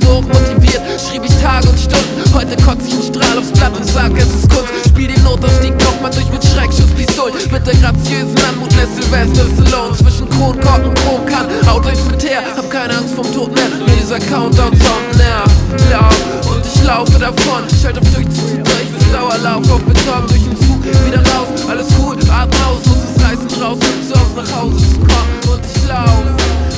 hochmotiviert, 0.08 0.82
schrieb 0.98 1.22
ich 1.24 1.34
Tage 1.40 1.68
und 1.68 1.78
Stunden. 1.78 2.18
Heute 2.34 2.56
kotze 2.64 2.88
ich 2.88 2.94
einen 2.94 3.02
Strahl 3.02 3.38
aufs 3.38 3.52
Blatt 3.52 3.76
und 3.76 3.86
sag, 3.86 4.12
es 4.16 4.32
ist 4.34 4.48
Kunst. 4.50 4.72
Spiel 4.88 5.08
den 5.08 5.22
Notausstieg 5.22 5.74
nochmal 5.84 6.10
durch 6.10 6.28
mit 6.30 6.42
Schreckschusspistol. 6.44 7.32
Mit 7.52 7.66
der 7.66 7.74
graziösen 7.76 8.38
Anmut 8.48 8.72
des 8.72 8.90
Sylvester 8.96 9.46
Stallone. 9.54 9.96
Zwischen 9.96 10.28
Kronkorken 10.30 10.88
und 10.88 10.98
Kronkan. 11.04 11.46
Haut 11.66 11.86
euch 11.86 12.02
mit 12.10 12.22
her, 12.24 12.42
hab 12.56 12.70
keine 12.70 12.96
Angst 12.96 13.14
vom 13.14 13.26
Tod 13.32 13.54
mehr. 13.54 13.68
Nur 13.78 13.88
dieser 13.88 14.18
Countdown-Sound 14.18 15.08
nervt. 15.16 15.56
Blau 15.86 16.52
und 16.52 16.64
ich 16.64 16.82
laufe 16.84 17.18
davon. 17.18 17.62
Schalt 17.80 17.98
auf 17.98 18.08
Durchzug 18.14 18.64
durch, 18.64 18.88
bis 18.96 19.12
Dauerlauf 19.12 19.70
auf 19.70 19.82
Beton. 19.84 20.26
Durch 20.28 20.42
den 20.42 20.56
Zug 20.56 20.80
wieder 21.06 21.22
raus. 21.32 21.48
Alles 21.68 21.86
cool, 22.00 22.16
atm 22.30 22.56
aus, 22.64 22.80
muss 22.86 23.02
es 23.04 23.22
reißen 23.22 23.62
raus, 23.62 23.78
um 23.78 24.08
zu 24.08 24.18
Hause 24.18 24.34
nach 24.36 24.50
Hause 24.56 24.76
zu 24.78 24.98
kommen. 25.00 25.32
Und 25.52 25.62
ich 25.74 25.86
lauf, 25.86 26.24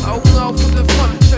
Augen 0.07 0.39
auf 0.39 0.65
und 0.65 0.75
davon. 0.77 1.30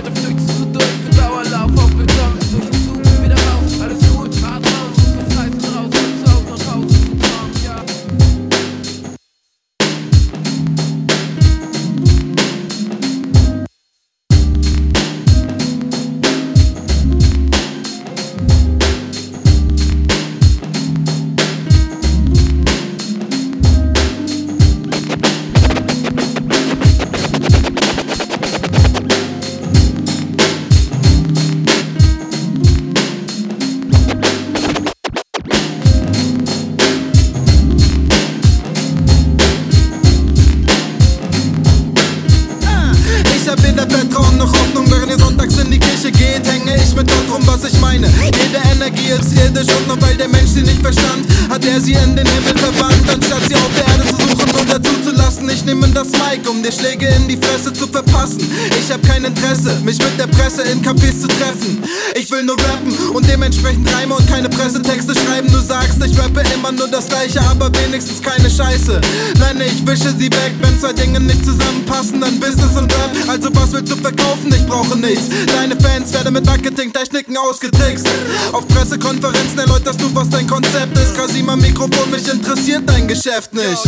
Aber 67.53 67.71
wenigstens 67.79 68.21
keine 68.21 68.51
Scheiße. 68.51 69.01
Nein, 69.39 69.61
ich 69.61 69.87
wische 69.87 70.11
sie 70.19 70.31
weg, 70.31 70.53
wenn 70.61 70.79
zwei 70.81 70.93
Dinge 70.93 71.21
nicht 71.21 71.45
zusammenpassen, 71.45 72.21
dann 72.21 72.41
Business 72.41 72.77
und 72.77 72.93
Rap. 72.93 73.11
Also 73.29 73.51
was 73.55 73.73
willst 73.73 73.93
du 73.93 73.97
verkaufen? 73.97 74.53
Ich 74.53 74.67
brauche 74.67 74.99
nichts. 74.99 75.29
Deine 75.47 75.77
Fans 75.77 76.13
werden 76.13 76.33
mit 76.33 76.47
Marketingtechniken 76.47 77.37
ausgetrickst. 77.37 78.07
Auf 78.53 78.67
Pressekonferenzen 78.69 79.59
erläuterst 79.59 80.01
du, 80.01 80.15
was 80.15 80.29
dein 80.31 80.47
Konzept 80.47 80.97
ist. 80.99 81.15
Kasim 81.17 81.49
am 81.49 81.61
Mikrofon, 81.61 82.11
mich 82.11 82.27
interessiert 82.27 82.83
dein 82.87 83.07
Geschäft 83.07 83.53
nicht. 83.55 83.83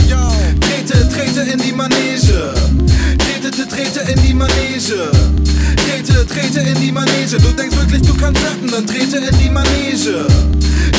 Trete, 0.61 1.09
trete 1.09 1.41
in 1.51 1.59
die 1.61 1.73
Manege. 1.73 2.53
Trete, 3.19 3.51
trete 3.69 4.01
in 4.13 4.23
die 4.23 4.35
Manege. 4.35 5.11
Trete, 5.77 6.27
trete 6.27 6.61
in 6.61 6.81
die 6.81 6.93
Manege. 6.93 7.39
Du 7.39 7.51
denkst 7.53 7.77
wirklich, 7.77 8.03
du 8.03 8.15
kannst 8.15 8.43
rappen, 8.43 8.71
dann 8.71 8.87
trete 8.87 9.17
in 9.17 9.39
die 9.39 9.51
Manege. 9.51 10.27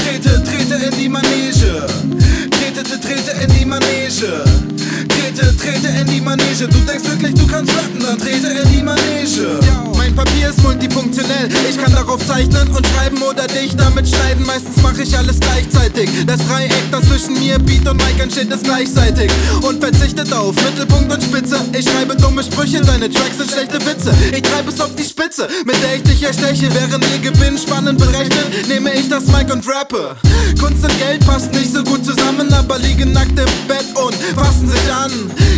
Trete, 0.03 0.43
trete 0.43 0.85
in 0.85 0.97
die 0.99 1.09
Manege. 1.09 1.85
Trete, 2.75 2.99
trete 2.99 3.31
in 3.41 3.53
die 3.53 3.65
Manege. 3.65 4.43
Trete, 5.07 5.55
trete 5.57 5.87
in 5.99 6.07
die 6.07 6.21
Manege. 6.21 6.67
Du 6.67 6.79
denkst 6.79 7.07
wirklich, 7.07 7.33
du 7.33 7.47
kannst 7.47 7.73
rappen, 7.73 7.99
dann 7.99 8.17
trete 8.17 8.47
in 8.47 8.71
die 8.71 8.83
Manege. 8.83 9.59
Mein 9.97 10.15
Papier 10.15 10.49
ist 10.49 10.61
multifunktionell. 10.63 11.49
Ich 11.69 11.77
kann 11.77 11.93
darauf 11.93 12.25
zeichnen 12.25 12.67
und 12.69 12.85
schreiben 12.87 13.21
oder 13.21 13.47
dich 13.47 13.75
damit 13.75 14.07
schneiden. 14.07 14.45
Meistens 14.45 14.81
mache 14.81 15.01
ich 15.03 15.17
alles 15.17 15.39
gleichzeitig. 15.39 16.09
Das 16.25 16.39
Dreieck, 16.47 16.91
das 16.91 17.07
zwischen 17.07 17.39
mir, 17.39 17.57
Beat 17.59 17.87
und 17.87 17.97
Mike 17.97 18.23
entsteht, 18.23 18.51
ist 18.51 18.63
gleichzeitig. 18.63 19.31
Und 19.61 19.81
verzichtet 19.83 20.31
auf 20.33 20.55
Mittelpunkt 20.55 21.11
und 21.11 21.23
Spitze. 21.23 21.59
Ich 21.73 21.85
schreibe 21.89 22.15
dumme 22.15 22.43
Sprüche, 22.43 22.81
deine 22.81 23.09
Tracks 23.09 23.37
sind 23.37 23.51
schlechte 23.51 23.83
Witze. 23.85 24.13
Ich 24.31 24.41
treibe 24.41 24.69
es 24.69 24.79
auf 24.79 24.95
die 24.95 25.03
Spitze, 25.03 25.47
mit 25.65 25.75
der 25.81 25.95
ich 25.95 26.03
dich 26.03 26.23
ersteche. 26.23 26.69
Während 26.73 27.03
ihr 27.11 27.31
Gewinn 27.31 27.57
spannend 27.57 27.99
berechnet, 27.99 28.67
nehme 28.67 28.93
ich 28.93 29.09
das 29.09 29.25
Mic 29.27 29.51
und 29.51 29.65
rappe. 29.67 30.15
Kunst 30.59 30.83
und 30.83 30.97
Geld 30.99 31.25
passt 31.25 31.51
nicht 31.53 31.73
so 31.73 31.83
gut 31.83 32.05
zusammen, 32.05 32.51
aber 32.53 32.77
liegen 32.79 33.11
nackt 33.11 33.37
im 33.37 33.67
Bett 33.67 33.85
und 33.95 34.15
fassen 34.35 34.69
sich 34.69 34.93
an. 34.93 34.94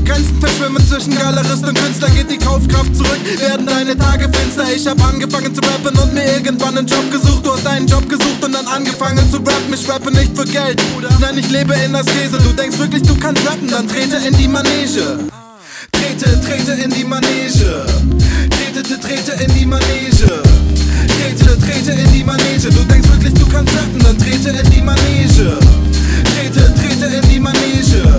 Grenzen 0.06 0.40
verschwimmen 0.40 0.86
zwischen 0.88 1.16
Galerist 1.16 1.66
und 1.66 1.78
Künstler, 1.78 2.10
geht 2.10 2.30
die 2.30 2.38
Kaufkraft 2.38 2.96
zurück, 2.96 3.20
werden 3.40 3.66
deine 3.66 3.98
Tage 3.98 4.30
finster. 4.32 4.66
Ich 4.76 4.86
hab 4.88 5.02
angefangen 5.08 5.54
zu 5.54 5.62
rappen 5.62 5.98
und 5.98 6.14
mir 6.14 6.26
irgendwann 6.36 6.78
einen 6.78 6.88
Job 6.88 7.10
gesucht. 7.12 7.46
Du 7.46 7.54
hast 7.54 7.66
einen 7.68 7.88
Job 7.88 8.08
gesucht 8.10 8.44
und 8.44 8.54
dann 8.54 8.68
angefangen 8.68 9.30
zu 9.32 9.38
rappen. 9.38 9.74
Ich 9.74 9.90
rappe 9.90 10.12
nicht 10.12 10.36
für 10.36 10.46
Geld, 10.46 10.82
nein, 11.20 11.38
ich 11.38 11.50
lebe 11.50 11.74
in 11.76 11.96
Askese. 11.96 12.38
Du 12.44 12.52
denkst 12.54 12.78
wirklich, 12.78 13.04
du 13.04 13.16
kannst 13.16 13.46
rappen, 13.48 13.70
dann 13.70 13.88
trete 13.88 14.18
in 14.18 14.36
die 14.38 14.48
Manege. 14.48 15.20
Trete, 15.92 16.42
trete 16.42 16.72
in 16.84 16.90
die 16.92 17.04
Manege. 17.04 17.86
Trete, 18.50 19.00
trete 19.00 19.44
in 19.44 19.54
die 19.56 19.66
Manege. 19.66 20.42
Trete, 21.08 21.58
trete 21.60 21.92
in 21.92 22.12
die 22.14 22.24
Manege. 22.24 22.70
Du 22.70 22.84
denkst 22.84 23.10
wirklich, 23.10 23.34
du 23.34 23.46
kannst 23.48 23.74
rappen, 23.74 24.00
dann 24.04 24.18
trete 24.18 24.50
in 24.50 24.70
die 24.72 24.82
Manege. 24.82 25.58
Trete, 26.36 26.74
trete 26.76 27.16
in 27.16 27.30
die 27.30 27.40
Manege. 27.40 28.18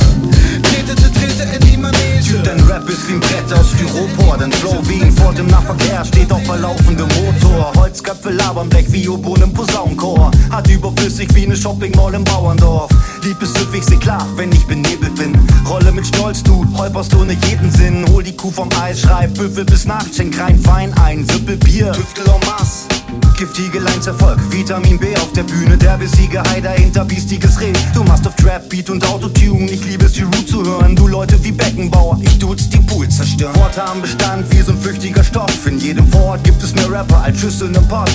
Trete, 0.88 1.12
trete 1.12 1.42
in 1.54 1.60
die 1.70 1.76
Manege. 1.76 2.42
Dein 2.42 2.60
Rap 2.60 2.88
ist 2.88 3.06
wie 3.08 3.12
ein 3.12 3.20
Brett 3.20 3.52
aus 3.52 3.72
Styropor. 3.72 4.38
Dein 4.38 4.50
Flow 4.50 4.78
wie 4.84 5.02
ein 5.02 5.12
Ford 5.12 5.38
im 5.38 5.46
Nahverkehr 5.48 6.02
steht 6.02 6.32
auch 6.32 6.40
bei 6.48 6.56
laufendem 6.56 7.08
Motor. 7.08 7.74
Holzköpfe 7.76 8.30
labern 8.30 8.70
Black 8.70 8.86
wie 8.88 9.06
Obon 9.06 9.42
im 9.42 9.52
Posaunenchor. 9.52 10.30
Hat 10.50 10.66
überflüssig 10.66 11.28
wie 11.34 11.44
eine 11.44 11.54
Shoppingmall 11.54 12.14
im 12.14 12.24
Bauerndorf. 12.24 12.90
Lieb 13.22 13.42
ist 13.42 13.54
süffig, 13.58 13.84
seh 13.84 13.98
klar, 13.98 14.26
wenn 14.36 14.50
ich 14.50 14.66
benebelt 14.66 15.14
bin. 15.16 15.38
Rolle 15.68 15.92
mit 15.92 16.06
Stolz, 16.06 16.42
du 16.42 16.66
holperst 16.78 17.14
ohne 17.16 17.36
jeden 17.46 17.70
Sinn. 17.70 18.06
Hol 18.08 18.22
die 18.22 18.34
Kuh 18.34 18.50
vom 18.50 18.70
Eis, 18.80 19.02
schreib 19.02 19.34
Büffel 19.34 19.66
bis 19.66 19.84
Nacht, 19.84 20.14
schenk 20.14 20.40
rein 20.40 20.64
Wein 20.64 20.94
ein, 21.04 21.26
Sippel 21.26 21.58
Bier. 21.58 21.92
Tüftel 21.92 22.24
en 22.24 22.40
masse. 22.46 22.97
Giftige 23.38 23.78
Lines 23.78 24.08
Erfolg, 24.08 24.36
Vitamin 24.50 24.98
B 24.98 25.14
auf 25.16 25.32
der 25.32 25.44
Bühne, 25.44 25.78
der 25.78 25.96
Besieger, 25.96 26.42
Hai 26.50 26.60
dahinter, 26.60 27.04
biestiges 27.04 27.60
Reh. 27.60 27.72
Du 27.94 28.02
machst 28.02 28.26
auf 28.26 28.34
Trap, 28.34 28.68
Beat 28.68 28.90
und 28.90 29.06
Autotune, 29.06 29.70
ich 29.70 29.84
liebe 29.84 30.06
es, 30.06 30.14
die 30.14 30.22
Root 30.22 30.48
zu 30.48 30.64
hören. 30.64 30.96
Du 30.96 31.06
Leute 31.06 31.42
wie 31.44 31.52
Beckenbauer, 31.52 32.18
ich 32.20 32.36
tut's 32.40 32.68
die 32.68 32.80
Pool 32.80 33.08
zerstören. 33.08 33.54
Worte 33.54 33.80
haben 33.80 34.02
Bestand 34.02 34.52
wie 34.52 34.60
so 34.60 34.72
ein 34.72 34.78
flüchtiger 34.78 35.22
Stoff. 35.22 35.66
In 35.68 35.78
jedem 35.78 36.08
Vorort 36.08 36.42
gibt 36.42 36.60
es 36.64 36.74
mehr 36.74 36.90
Rapper 36.90 37.22
als 37.22 37.38
Schüsseln 37.38 37.72
im 37.76 37.86
Pott. 37.86 38.10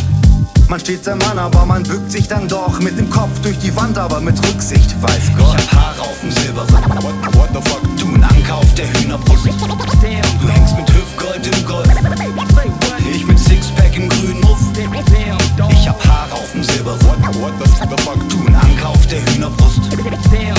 Man 0.68 0.82
steht 0.82 1.06
sein 1.06 1.20
Mann, 1.20 1.40
aber 1.40 1.66
man 1.66 1.84
bückt 1.84 2.12
sich 2.12 2.28
dann 2.28 2.50
doch 2.50 2.82
mit 2.82 3.00
dem 3.00 3.10
Kopf 3.10 3.40
durch 3.44 3.58
die 3.60 3.74
Wand, 3.78 3.98
aber 3.98 4.20
mit 4.20 4.38
Rücksicht, 4.46 4.94
weiß 5.02 5.32
Gott. 5.38 5.56
Ich 5.58 5.72
hab 5.72 6.00
Haare 6.00 6.02
auf 6.02 6.20
dem 6.22 6.32
Silberrücken. 6.32 6.96
What, 7.02 7.36
what 7.36 7.50
the 7.54 7.70
fuck? 7.70 7.82
Du 7.98 8.14
ein 8.14 8.24
Anker 8.26 8.56
auf 8.56 8.74
der 8.74 8.92
Hühnerbrust. 8.94 9.46
Du 9.46 10.50
hängst 10.50 10.76
mit 10.76 10.93
Hüftgold 11.14 11.48
im 11.48 11.66
Golf. 11.66 11.88
Ich 13.14 13.26
mit 13.26 13.40
Sixpack 13.40 13.96
im 13.96 14.10
grünen 14.10 14.42
Muff. 14.42 14.60
Ich 15.72 15.88
hab 15.88 16.06
Haare 16.06 16.34
auf 16.34 16.52
dem 16.52 16.64
fuck? 16.64 18.30
Du 18.30 18.46
ein 18.48 18.56
Anker 18.56 18.90
auf 18.90 19.08
der 19.08 19.24
Hühnerbrust. 19.26 19.80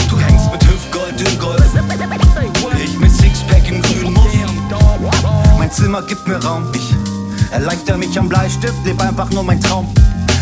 Du 0.09 0.19
hängst 0.19 0.53
mit 0.53 0.65
Hüftgold 0.65 1.21
im 1.21 1.39
Golf. 1.39 1.65
Ich 2.85 2.99
mit 2.99 3.11
Sixpack 3.11 3.69
im 3.69 3.83
grünen 3.83 4.13
Muff. 4.13 4.33
Mein 5.59 5.71
Zimmer 5.71 6.03
gibt 6.03 6.27
mir 6.29 6.37
Raum. 6.37 6.67
Ich 6.75 6.95
erleichter 7.53 7.97
mich 7.97 8.19
am 8.19 8.29
Bleistift, 8.29 8.85
leb 8.85 9.01
einfach 9.03 9.31
nur 9.31 9.43
mein 9.43 9.61
Traum. 9.61 9.93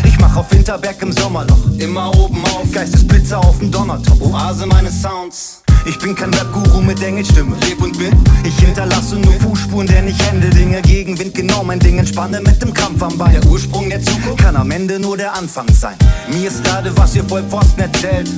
Ich 0.05 0.19
mach 0.19 0.35
auf 0.35 0.51
Winterberg 0.51 1.01
im 1.01 1.11
Sommerloch, 1.11 1.65
immer 1.79 2.15
oben 2.17 2.43
auf. 2.45 2.71
Geistesblitzer 2.71 3.39
auf 3.39 3.57
dem 3.59 3.71
Donnertop, 3.71 4.21
Oase 4.21 4.65
meines 4.67 5.01
Sounds. 5.01 5.62
Ich 5.85 5.99
bin 5.99 6.15
kein 6.15 6.33
Rap-Guru 6.33 6.81
mit 6.81 7.01
Engelstimme, 7.03 7.57
leb 7.67 7.81
und 7.81 7.97
bin. 7.97 8.13
Ich 8.45 8.57
hinterlasse 8.57 9.15
nur 9.15 9.33
Fußspuren, 9.33 9.85
denn 9.85 10.07
ich 10.07 10.17
hände 10.25 10.49
Dinge 10.49 10.81
gegen 10.81 11.19
Wind, 11.19 11.35
genau 11.35 11.63
mein 11.63 11.79
Ding. 11.79 11.97
Entspanne 11.97 12.39
mit 12.39 12.61
dem 12.61 12.73
Kampf 12.73 13.03
am 13.03 13.17
Bein. 13.17 13.33
Der 13.33 13.45
Ursprung 13.45 13.89
der 13.89 14.01
Zukunft 14.01 14.37
kann 14.37 14.55
am 14.55 14.71
Ende 14.71 14.97
nur 14.97 15.17
der 15.17 15.33
Anfang 15.33 15.67
sein. 15.73 15.95
Mir 16.29 16.47
ist 16.47 16.63
gerade, 16.63 16.95
was 16.97 17.15
ihr 17.15 17.23
Vollpfosten 17.25 17.79
erzählt. 17.79 18.29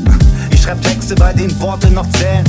Ich 0.52 0.64
schreib 0.64 0.82
Texte, 0.82 1.14
bei 1.14 1.34
denen 1.34 1.60
Worte 1.60 1.92
noch 1.92 2.10
zählen. 2.12 2.44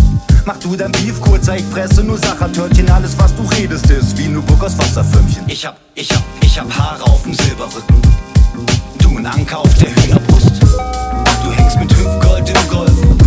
Mach 0.46 0.56
du 0.58 0.74
dein 0.76 0.92
Beef 0.92 1.20
kurzer, 1.20 1.56
ich 1.56 1.64
fresse 1.64 2.02
nur 2.02 2.16
Sachertörtchen. 2.16 2.88
Alles, 2.90 3.18
was 3.18 3.34
du 3.36 3.42
redest, 3.42 3.90
ist 3.90 4.16
wie 4.16 4.28
nur 4.28 4.42
Burg 4.42 4.64
aus 4.64 4.78
Wasserförmchen. 4.78 5.44
Ich 5.46 5.66
hab, 5.66 5.76
ich 5.94 6.10
hab, 6.10 6.22
ich 6.40 6.58
hab 6.58 6.72
Haare 6.72 7.02
auf 7.04 7.22
dem 7.22 7.34
Silberrücken. 7.34 7.96
Du 8.98 9.18
ein 9.18 9.26
Anker 9.26 9.58
auf 9.58 9.74
der 9.74 9.94
Hühnerbrust. 9.94 10.52
Du 11.42 11.52
hängst 11.52 11.78
mit 11.78 11.92
Hüftgold 11.94 12.48
im 12.48 12.68
Golf. 12.70 13.25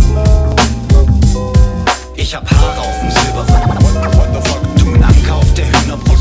Ich 2.30 2.36
hab 2.36 2.48
Haare 2.48 2.78
auf 2.78 3.00
dem 3.00 3.10
Silberrücken. 3.10 4.78
Du 4.78 4.94
ein 4.94 5.02
Anker 5.02 5.34
auf 5.34 5.52
der 5.54 5.66
Hühnerbrust. 5.66 6.19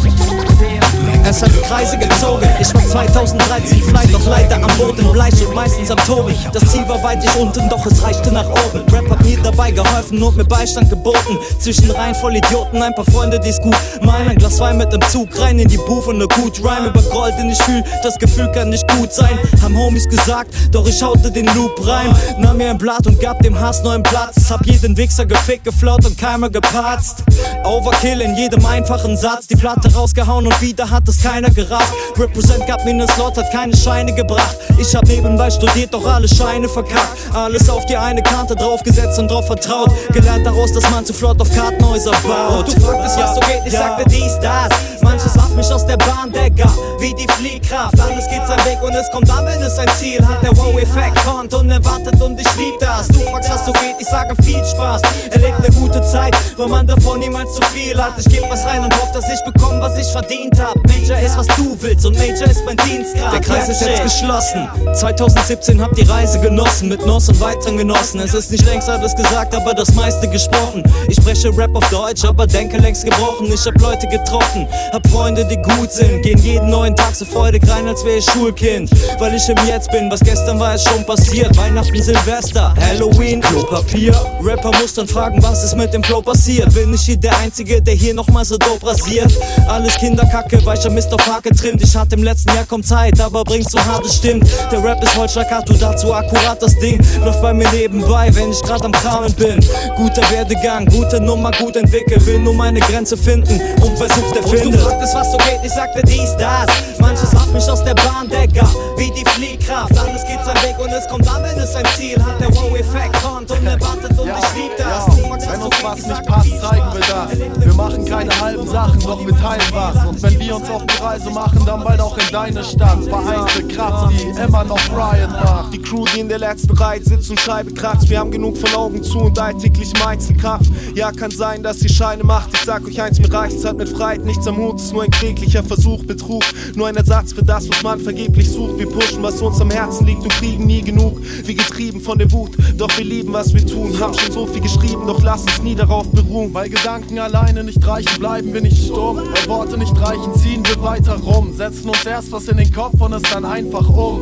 Es 1.26 1.42
hat 1.42 1.52
Kreise 1.64 1.98
gezogen. 1.98 2.48
Ich 2.60 2.74
war 2.74 2.86
2013 2.88 3.84
fly, 3.84 4.08
doch 4.12 4.26
leider 4.28 4.56
am 4.56 4.78
Boden 4.78 5.12
bleich 5.12 5.46
und 5.46 5.54
meistens 5.54 5.92
am 5.92 5.98
Toben. 6.06 6.34
Das 6.54 6.66
Ziel 6.72 6.88
war 6.88 7.02
weit 7.04 7.24
ich 7.24 7.36
unten, 7.36 7.70
doch 7.70 7.86
es 7.86 8.02
reichte 8.04 8.32
nach 8.32 8.50
oben. 8.50 8.82
Rap 8.92 9.10
hat 9.10 9.24
mir 9.24 9.38
dabei 9.42 9.72
geholfen 9.72 10.22
und 10.22 10.38
mir 10.38 10.46
Beistand 10.46 10.90
geboten. 10.90 11.38
Zwischen 11.60 11.92
Reihen 11.92 12.16
voll 12.16 12.36
Idioten, 12.36 12.82
ein 12.82 12.96
paar 12.96 13.06
Freunde, 13.06 13.40
die's 13.40 13.60
gut 13.60 13.76
meinen. 14.02 14.30
Ein 14.30 14.38
Glas 14.38 14.60
Wein 14.60 14.78
mit 14.78 14.92
dem 14.94 15.02
Zug 15.10 15.28
rein 15.40 15.60
in 15.60 15.68
die 15.68 15.78
Booth 15.78 16.08
und 16.08 16.20
ne 16.20 16.28
gut 16.28 16.64
Rhyme 16.64 16.88
über 16.88 17.02
Gold, 17.04 17.38
den 17.38 17.50
ich 17.50 17.62
fühl. 17.62 17.84
Das 18.04 18.18
Gefühl 18.18 18.52
kann 18.52 18.70
nicht 18.70 18.88
gut 18.96 19.12
sein, 19.12 19.38
haben 19.62 19.78
Homies 19.78 20.08
gesagt, 20.10 20.54
doch 20.72 20.88
ich 20.88 21.02
haute 21.02 21.32
den 21.32 21.46
Loop 21.56 21.86
rein. 21.86 22.16
Nahm 22.38 22.58
mir 22.58 22.70
ein 22.70 22.78
Blatt 22.78 23.08
und 23.08 23.20
gab 23.20 23.42
dem 23.42 23.60
Hass 23.60 23.84
neuen 23.84 24.04
Platz. 24.04 24.50
Hab 24.50 24.66
jeden 24.66 24.96
Wichser 24.98 25.26
gefickt, 25.26 25.66
geflaut 25.66 26.06
und 26.06 26.18
Keime 26.18 26.50
gepatzt. 26.50 27.24
Overkill 27.64 28.22
in 28.22 28.36
jedem 28.36 28.66
einfachen 28.66 29.18
Satz. 29.18 29.48
Die 29.48 29.56
Platte 29.56 29.94
rausgehauen 29.94 30.48
und 30.48 30.62
wieder 30.62 30.90
hat 30.90 31.09
es 31.10 31.22
keiner 31.22 31.50
gerafft. 31.50 31.94
Represent 32.18 32.66
gab 32.68 32.86
mir 32.86 32.94
ne 32.94 33.08
Slot, 33.08 33.38
hat 33.38 33.52
keine 33.52 33.76
Scheine 33.76 34.14
gebracht. 34.14 34.58
Ich 34.78 34.96
hab 34.96 35.06
nebenbei 35.06 35.50
studiert, 35.50 35.94
doch 35.94 36.06
alle 36.06 36.28
Scheine 36.28 36.70
verkackt. 36.70 37.18
Alles 37.34 37.70
auf 37.70 37.86
die 37.88 37.98
eine 37.98 38.22
Karte 38.22 38.56
draufgesetzt 38.56 39.20
und 39.20 39.30
drauf 39.30 39.48
vertraut. 39.48 39.90
Gelernt 40.14 40.46
daraus, 40.46 40.72
dass 40.74 40.90
man 40.92 41.06
zu 41.06 41.14
flott 41.14 41.42
auf 41.42 41.54
Kartenhäuser 41.54 42.12
baut. 42.24 42.68
Du 42.68 42.80
fragtest, 42.80 43.18
was 43.18 43.36
so 43.36 43.42
geht, 43.42 43.62
ich 43.66 43.74
sagte 43.74 44.06
dies, 44.10 44.40
das. 44.42 44.70
Manches 45.10 45.34
macht 45.34 45.56
mich 45.56 45.72
aus 45.72 45.88
der 45.88 45.98
Bahn, 45.98 46.32
Digga, 46.32 46.72
wie 47.00 47.16
die 47.16 47.28
Fliehkraft. 47.34 48.00
Alles 48.00 48.30
geht 48.30 48.46
seinen 48.48 48.64
Weg 48.66 48.80
und 48.84 48.94
es 48.94 49.10
kommt 49.10 49.28
an, 49.32 49.44
wenn 49.44 49.60
es 49.60 49.80
ein 49.80 49.88
Ziel 49.98 50.24
hat. 50.24 50.44
Der 50.44 50.56
Wow-Effekt 50.56 51.16
kommt 51.26 51.52
und 51.56 51.72
erwartet 51.72 52.22
und 52.22 52.40
ich 52.40 52.56
lieb 52.58 52.76
das. 52.80 53.08
Du 53.08 53.20
fragst, 53.22 53.50
was 53.50 53.66
so 53.66 53.72
geht, 53.72 53.96
ich 53.98 54.08
sage 54.08 54.36
viel 54.44 54.64
Spaß. 54.64 55.02
Erlebt 55.32 55.60
ne 55.62 55.70
gute 55.72 56.00
Zeit, 56.04 56.36
weil 56.58 56.68
man 56.68 56.86
davon 56.86 57.20
niemals 57.20 57.56
zu 57.56 57.62
viel 57.74 58.00
hat. 58.00 58.14
Ich 58.20 58.26
geb 58.26 58.44
was 58.52 58.64
rein 58.66 58.84
und 58.84 58.94
hoffe, 59.02 59.14
dass 59.14 59.26
ich 59.34 59.52
bekomme, 59.52 59.82
was 59.82 59.98
ich 59.98 60.08
verdient 60.12 60.60
hab. 60.62 60.76
Major 60.88 61.18
ist, 61.18 61.36
was 61.36 61.48
du 61.48 61.76
willst 61.80 62.06
und 62.06 62.16
Major 62.16 62.48
ist 62.48 62.64
mein 62.66 62.78
Dienstgrad. 62.78 63.34
Der 63.34 63.42
Kreis 63.42 63.68
ist 63.68 63.82
jetzt 63.82 64.04
geschlossen. 64.04 64.70
2017 64.94 65.82
hab 65.82 65.92
die 65.96 66.04
Reise 66.04 66.40
genossen 66.40 66.88
mit 66.88 67.04
Nos 67.08 67.30
und 67.30 67.40
weiteren 67.42 67.78
Genossen. 67.78 68.20
Es 68.20 68.36
ist 68.36 68.52
nicht 68.52 68.66
längst 68.68 68.88
alles 68.88 69.16
gesagt, 69.16 69.56
aber 69.56 69.74
das 69.74 69.92
meiste 69.96 70.28
gesprochen. 70.28 70.84
Ich 71.08 71.16
spreche 71.16 71.50
Rap 71.58 71.76
auf 71.76 71.90
Deutsch, 71.90 72.24
aber 72.26 72.46
denke 72.46 72.78
längst 72.78 73.06
gebrochen. 73.06 73.52
Ich 73.52 73.66
hab 73.66 73.80
Leute 73.82 74.08
getroffen, 74.08 74.68
hab 75.00 75.12
Freunde, 75.12 75.46
die 75.46 75.58
gut 75.58 75.92
sind. 75.92 76.22
Gehen 76.22 76.38
jeden 76.40 76.70
neuen 76.70 76.96
Tag 76.96 77.16
so 77.16 77.26
freudig 77.26 77.68
rein, 77.70 77.88
als 77.88 78.04
wäre 78.04 78.18
ich 78.18 78.26
Schulkind. 78.26 78.90
Weil 79.20 79.36
ich 79.36 79.48
im 79.50 79.58
Jetzt 79.68 79.92
bin, 79.92 80.10
was 80.12 80.20
gestern 80.20 80.60
war, 80.60 80.76
ist 80.76 80.88
schon 80.88 81.06
passiert. 81.06 81.56
Weihnachten, 81.58 82.02
Silvester, 82.02 82.74
Halloween, 82.80 83.42
Klopapier. 83.42 84.14
Rapper 84.42 84.72
muss 84.80 84.94
dann 84.94 85.08
fragen, 85.08 85.42
was 85.42 85.64
ist 85.64 85.76
mit 85.76 85.94
dem 85.94 86.04
Flow 86.04 86.22
passiert. 86.22 86.74
Bin 86.74 86.94
ich 86.94 87.02
hier 87.02 87.18
der 87.18 87.38
Einzige, 87.38 87.82
der 87.82 87.94
hier 87.94 88.14
nochmal 88.14 88.46
so 88.46 88.58
dope 88.58 88.88
rasiert? 88.88 89.32
Alles 89.68 89.96
Kinderkacke, 89.96 90.66
weicher 90.66 90.90
Mist 90.90 91.14
auf 91.14 91.26
Hake 91.26 91.56
trimmt. 91.56 91.82
Ich 91.82 91.96
hatte 91.96 92.16
im 92.16 92.24
letzten 92.24 92.54
Jahr 92.54 92.66
kaum 92.66 92.84
Zeit, 92.84 93.20
aber 93.20 93.44
bringst 93.44 93.72
so 93.72 93.80
hart 93.80 94.06
es 94.06 94.16
stimmt. 94.18 94.50
Der 94.72 94.84
Rap 94.84 95.02
ist 95.04 95.16
heute 95.18 95.46
du 95.66 95.74
dazu 95.74 96.14
akkurat 96.14 96.62
das 96.62 96.78
Ding. 96.80 97.00
Läuft 97.24 97.42
bei 97.42 97.54
mir 97.54 97.70
nebenbei, 97.72 98.30
wenn 98.34 98.52
ich 98.52 98.62
grad 98.62 98.84
am 98.84 98.92
Kramen 98.92 99.34
bin. 99.34 99.60
Guter 99.96 100.30
Werdegang, 100.32 100.86
gute 100.86 101.20
Nummer, 101.22 101.52
gut 101.52 101.76
entwickelt. 101.76 102.26
Will 102.26 102.40
nur 102.40 102.54
meine 102.54 102.80
Grenze 102.80 103.16
finden 103.16 103.60
und 103.82 103.98
versucht 103.98 104.36
der 104.36 104.44
findet. 104.44 104.89
Fragtest, 104.90 105.14
was 105.14 105.32
so 105.32 105.38
geht, 105.38 105.60
ich 105.64 105.72
sagte 105.72 106.02
dies, 106.08 106.36
das. 106.38 106.66
Manches 107.00 107.32
macht 107.34 107.54
mich 107.54 107.70
aus 107.70 107.84
der 107.84 107.94
Bahn, 107.94 108.28
Decker, 108.28 108.68
wie 108.98 109.12
die 109.12 109.24
Fliehkraft. 109.30 109.96
Alles 109.98 110.26
geht 110.26 110.44
seinen 110.44 110.62
Weg 110.64 110.80
und 110.80 110.90
es 110.90 111.08
kommt 111.08 111.28
an, 111.28 111.44
wenn 111.44 111.60
es 111.60 111.76
ein 111.76 111.86
Ziel 111.96 112.18
hat. 112.24 112.42
Der 112.42 112.50
Wow-Effekt 112.56 113.22
kommt 113.22 113.52
und 113.52 113.66
erwartet 113.66 114.18
und 114.18 114.30
ich 114.30 114.56
lieb 114.56 114.72
das. 114.78 115.06
Wenn 115.16 115.32
uns 115.32 115.46
so 115.46 115.84
was 115.84 116.08
nicht 116.08 116.26
passt, 116.26 116.62
zeigen 116.62 116.94
wir 116.94 117.02
das. 117.02 117.66
Wir 117.66 117.74
machen 117.74 118.06
keine 118.06 118.42
halben 118.42 118.68
Sachen, 118.68 119.00
doch 119.02 119.26
wir 119.26 119.38
teilen 119.38 119.62
was. 119.72 120.06
Und 120.08 120.24
wenn 120.24 120.40
wir 120.40 120.56
uns 120.56 120.70
auf 120.70 120.84
die 120.86 121.04
Reise 121.04 121.30
machen, 121.30 121.64
dann 121.66 121.84
bald 121.84 122.02
auch 122.02 122.18
in 122.18 122.32
deine 122.32 122.64
Stadt. 122.64 123.04
Vereinte 123.04 123.68
Kraft, 123.68 124.14
die 124.14 124.42
immer 124.42 124.64
noch 124.64 124.80
Riot 124.90 125.32
macht. 125.32 125.74
Die 125.74 125.82
Crew, 125.82 126.06
die 126.16 126.22
in 126.22 126.30
der 126.30 126.40
letzten 126.40 126.76
Reihe 126.76 127.04
sitzt 127.04 127.30
und 127.30 127.40
Scheibe 127.40 127.72
kratzt. 127.74 128.10
Wir 128.10 128.20
haben 128.20 128.32
genug 128.32 128.58
von 128.58 128.74
Augen 128.74 129.04
zu 129.04 129.20
und 129.20 129.38
alltäglich 129.38 129.94
Einzelkraft. 130.04 130.66
Ja, 130.96 131.12
kann 131.12 131.30
sein, 131.30 131.62
dass 131.62 131.78
die 131.78 131.90
Scheine 131.90 132.24
macht. 132.24 132.50
Ich 132.54 132.62
sag 132.62 132.86
euch 132.86 133.00
eins, 133.00 133.20
mir 133.20 133.32
reicht's 133.32 133.64
hat 133.64 133.78
mit 133.78 133.90
Freiheit 133.90 134.26
nichts 134.26 134.48
am 134.48 134.58
Hut. 134.58 134.79
Ist 134.80 134.94
nur 134.94 135.04
ein 135.04 135.12
kläglicher 135.12 135.62
Versuch, 135.62 136.04
Betrug. 136.06 136.44
Nur 136.74 136.88
ein 136.88 136.96
Ersatz 136.96 137.34
für 137.34 137.44
das, 137.44 137.70
was 137.70 137.84
man 137.84 138.00
vergeblich 138.00 138.50
sucht. 138.50 138.80
Wir 138.80 138.88
pushen, 138.88 139.22
was 139.22 139.42
uns 139.42 139.60
am 139.60 139.70
Herzen 139.70 140.08
liegt 140.08 140.24
und 140.24 140.32
kriegen 140.32 140.66
nie 140.66 140.82
genug. 140.82 141.20
Wie 141.44 141.54
getrieben 141.54 142.00
von 142.00 142.18
der 142.18 142.32
Wut, 142.32 142.52
doch 142.78 142.90
wir 142.98 143.04
lieben, 143.04 143.34
was 143.34 143.54
wir 143.54 143.66
tun. 143.66 144.00
Haben 144.00 144.18
schon 144.18 144.32
so 144.32 144.48
viel 144.48 144.62
geschrieben, 144.62 145.06
doch 145.06 145.22
lass 145.22 145.42
uns 145.42 145.62
nie 145.62 145.76
darauf 145.76 146.10
beruhen. 146.10 146.54
Weil 146.54 146.70
Gedanken 146.70 147.20
alleine 147.20 147.64
nicht 147.66 147.86
reichen, 147.86 148.20
bleiben 148.20 148.54
wir 148.54 148.62
nicht 148.62 148.86
stumm. 148.86 149.18
Weil 149.18 149.48
Worte 149.48 149.78
nicht 149.78 149.96
reichen, 150.00 150.34
ziehen 150.36 150.64
wir 150.66 150.82
weiter 150.82 151.18
rum. 151.18 151.54
Setzen 151.56 151.90
uns 151.90 152.06
erst 152.06 152.32
was 152.32 152.48
in 152.48 152.58
den 152.58 152.72
Kopf 152.74 153.00
und 153.02 153.12
es 153.14 153.24
dann 153.24 153.44
einfach 153.44 153.88
um. 153.90 154.22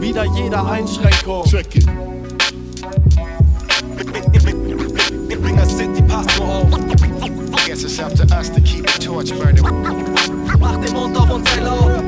Wieder 0.00 0.24
jeder 0.34 0.68
Einschränkung. 0.68 1.44
Check 1.44 1.76
it. 1.76 1.86
Bring 5.42 5.58
us 5.58 5.76
City 5.76 6.02
Pasto 6.02 6.44
auf. 6.44 6.97
It's 7.80 8.00
up 8.00 8.12
to 8.14 8.24
us 8.34 8.48
to 8.50 8.60
keep 8.60 8.84
the 8.86 8.98
torch 8.98 9.30
burning. 9.38 9.62
Mach 10.58 10.80
den 10.80 10.92
Mund 10.92 11.16
auf 11.16 11.30
und 11.30 11.48
sei 11.48 11.60
laut. 11.60 12.02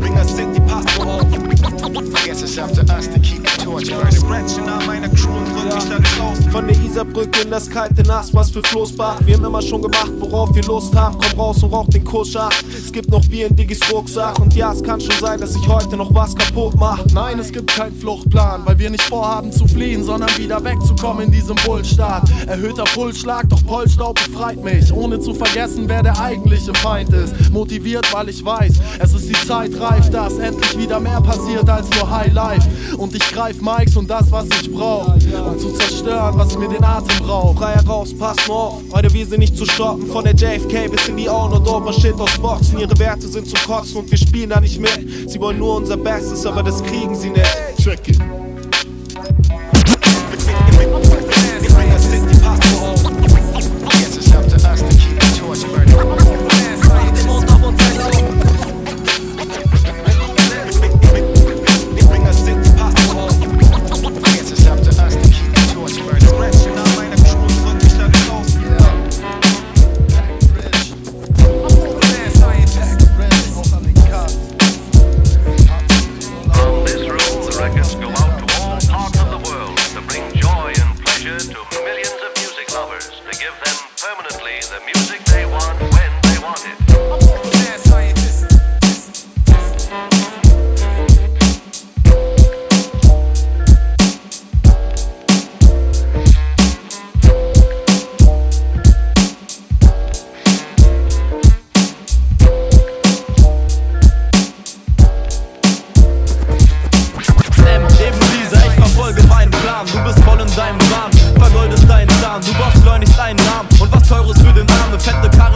Bring 0.00 0.24
City 0.24 0.60
Pasto 0.66 1.02
auf. 1.02 1.81
Guess 1.92 2.42
it's 2.42 2.56
up 2.56 2.70
to 2.72 2.82
us 2.94 3.06
to 3.08 3.18
keep 3.18 3.42
the 3.42 3.64
torch 3.64 3.90
burning. 3.90 4.12
Scratchen 4.12 4.68
an 4.68 4.86
meiner 4.86 5.08
Crew 5.10 5.36
und 5.36 5.46
drück 5.48 5.74
mich 5.74 5.84
dadurch 5.84 6.20
raus. 6.20 6.38
Von 6.50 6.66
der 6.66 6.76
Isarbrücke 6.76 7.42
in 7.42 7.50
das 7.50 7.68
kalte 7.68 8.02
Nass, 8.04 8.32
was 8.32 8.50
für 8.50 8.62
Floßbach. 8.62 9.26
Wir 9.26 9.36
haben 9.36 9.44
immer 9.44 9.60
schon 9.60 9.82
gemacht, 9.82 10.12
worauf 10.18 10.54
wir 10.54 10.62
Lust 10.62 10.94
haben. 10.94 11.18
Komm 11.18 11.40
raus 11.40 11.62
und 11.62 11.72
rauch 11.72 11.88
den 11.88 12.04
Kuschach. 12.04 12.52
Es 12.72 12.92
gibt 12.92 13.10
noch 13.10 13.24
Bier 13.26 13.48
in 13.48 13.56
Diggis 13.56 13.80
Rucksack. 13.92 14.38
Und 14.38 14.54
ja, 14.54 14.72
es 14.72 14.82
kann 14.82 15.00
schon 15.00 15.14
sein, 15.20 15.40
dass 15.40 15.54
ich 15.54 15.68
heute 15.68 15.96
noch 15.96 16.14
was 16.14 16.34
kaputt 16.34 16.74
mach. 16.76 17.04
Nein, 17.12 17.38
es 17.38 17.52
gibt 17.52 17.74
keinen 17.74 17.94
Fluchtplan, 17.94 18.62
weil 18.64 18.78
wir 18.78 18.88
nicht 18.88 19.02
vorhaben 19.02 19.52
zu 19.52 19.66
fliehen, 19.66 20.02
sondern 20.02 20.30
wieder 20.38 20.62
wegzukommen 20.64 21.24
in 21.26 21.32
diesem 21.32 21.56
Bullstaat. 21.66 22.30
Erhöhter 22.46 22.84
Pulsschlag, 22.84 23.48
doch 23.50 23.62
Polstaub 23.66 24.14
befreit 24.14 24.62
mich, 24.62 24.92
ohne 24.92 25.20
zu 25.20 25.34
vergessen, 25.34 25.84
wer 25.88 26.02
der 26.02 26.18
eigentliche 26.18 26.72
Feind 26.74 27.12
ist. 27.12 27.50
Motiviert, 27.50 28.10
weil 28.14 28.28
ich 28.28 28.42
weiß, 28.42 28.72
es 29.00 29.12
ist 29.12 29.28
die 29.28 29.46
Zeit 29.46 29.78
reif, 29.78 30.08
dass 30.10 30.38
endlich 30.38 30.78
wieder 30.78 31.00
mehr 31.00 31.20
passiert 31.20 31.68
als 31.68 31.81
nur 31.90 32.10
High 32.10 32.32
Life. 32.32 32.68
Und 32.96 33.14
ich 33.14 33.32
greif 33.32 33.60
Mikes 33.60 33.96
und 33.96 34.08
das, 34.08 34.30
was 34.30 34.46
ich 34.60 34.72
brauch, 34.72 35.14
um 35.14 35.58
zu 35.58 35.72
zerstören, 35.72 36.36
was 36.36 36.56
mir 36.56 36.68
den 36.68 36.84
Atem 36.84 37.24
raubt. 37.26 37.58
Frei 37.58 37.72
heraus, 37.74 38.14
pass 38.16 38.36
auf. 38.48 38.82
Heute 38.92 39.12
wir 39.12 39.26
sind 39.26 39.40
nicht 39.40 39.56
zu 39.56 39.64
stoppen. 39.64 40.06
Von 40.06 40.24
der 40.24 40.34
JFK 40.34 40.88
bis 40.90 41.08
in 41.08 41.16
die 41.16 41.28
On 41.28 41.52
und 41.52 41.66
Open 41.66 41.92
Shit 41.92 42.14
aus 42.18 42.38
Boxen. 42.38 42.78
Ihre 42.78 42.98
Werte 42.98 43.28
sind 43.28 43.46
zum 43.46 43.60
Kotzen 43.66 43.98
und 43.98 44.10
wir 44.10 44.18
spielen 44.18 44.50
da 44.50 44.60
nicht 44.60 44.80
mit. 44.80 45.30
Sie 45.30 45.40
wollen 45.40 45.58
nur 45.58 45.76
unser 45.76 45.96
Bestes, 45.96 46.44
aber 46.46 46.62
das 46.62 46.82
kriegen 46.82 47.14
sie 47.14 47.30
nicht. 47.30 47.76
Check 47.82 48.08
it. 48.08 48.51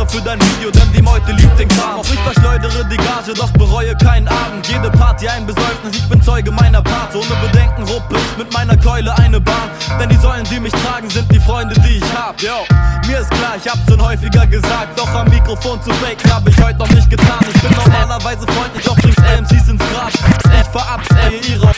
Karre 0.07 0.09
für 0.09 0.23
dein 0.23 0.41
Video, 0.41 0.71
denn 0.71 0.93
die 0.93 1.03
Meute 1.03 1.33
liebt 1.33 1.59
den 1.59 1.69
Kram. 1.69 2.01
Auch 2.01 2.05
ich 2.05 2.19
verschleudere 2.21 2.85
die 2.91 2.97
Gage, 2.97 3.35
doch 3.35 3.51
bereue 3.53 3.95
keinen 3.97 4.29
Abend. 4.29 4.67
Jede 4.67 4.91
Party 4.91 5.07
Party 5.17 5.29
ein 5.29 5.47
Besäufnis, 5.47 5.97
ich 5.97 6.09
bin 6.09 6.21
Zeuge 6.23 6.51
meiner 6.51 6.83
Part. 6.83 7.15
Ohne 7.15 7.35
Bedenken 7.41 7.85
ruppe 7.85 8.17
ich 8.17 8.39
mit 8.39 8.53
meiner 8.53 8.77
Keule 8.77 9.17
eine 9.19 9.41
Bahn. 9.41 9.71
Denn 10.01 10.09
die 10.09 10.17
Säulen, 10.17 10.45
die 10.51 10.61
mich 10.61 10.73
tragen, 10.73 11.09
sind 11.09 11.31
die 11.33 11.41
Freunde, 11.41 11.75
die 11.81 11.97
ich 11.97 12.15
hab. 12.15 12.41
Yo, 12.43 12.67
mir 13.07 13.21
ist 13.21 13.31
klar, 13.31 13.55
ich 13.57 13.71
hab's 13.71 13.89
schon 13.89 14.01
häufiger 14.03 14.47
gesagt. 14.47 14.99
Doch 14.99 15.09
am 15.15 15.29
Mikrofon 15.29 15.81
zu 15.83 15.91
fake 15.95 16.19
hab 16.31 16.47
ich 16.49 16.57
heute 16.63 16.79
noch 16.79 16.91
nicht 16.91 17.09
getan. 17.09 17.39
Ich 17.49 17.63
bin 17.63 17.73
normalerweise 17.73 18.47
freundlich, 18.47 18.85
doch 18.85 18.97
bringst 18.97 19.19
MCs 19.19 19.69
ins 19.69 19.83
Grab. 19.93 20.11
Ich 20.13 20.69
verabscheue 20.69 21.39
ihre 21.49 21.73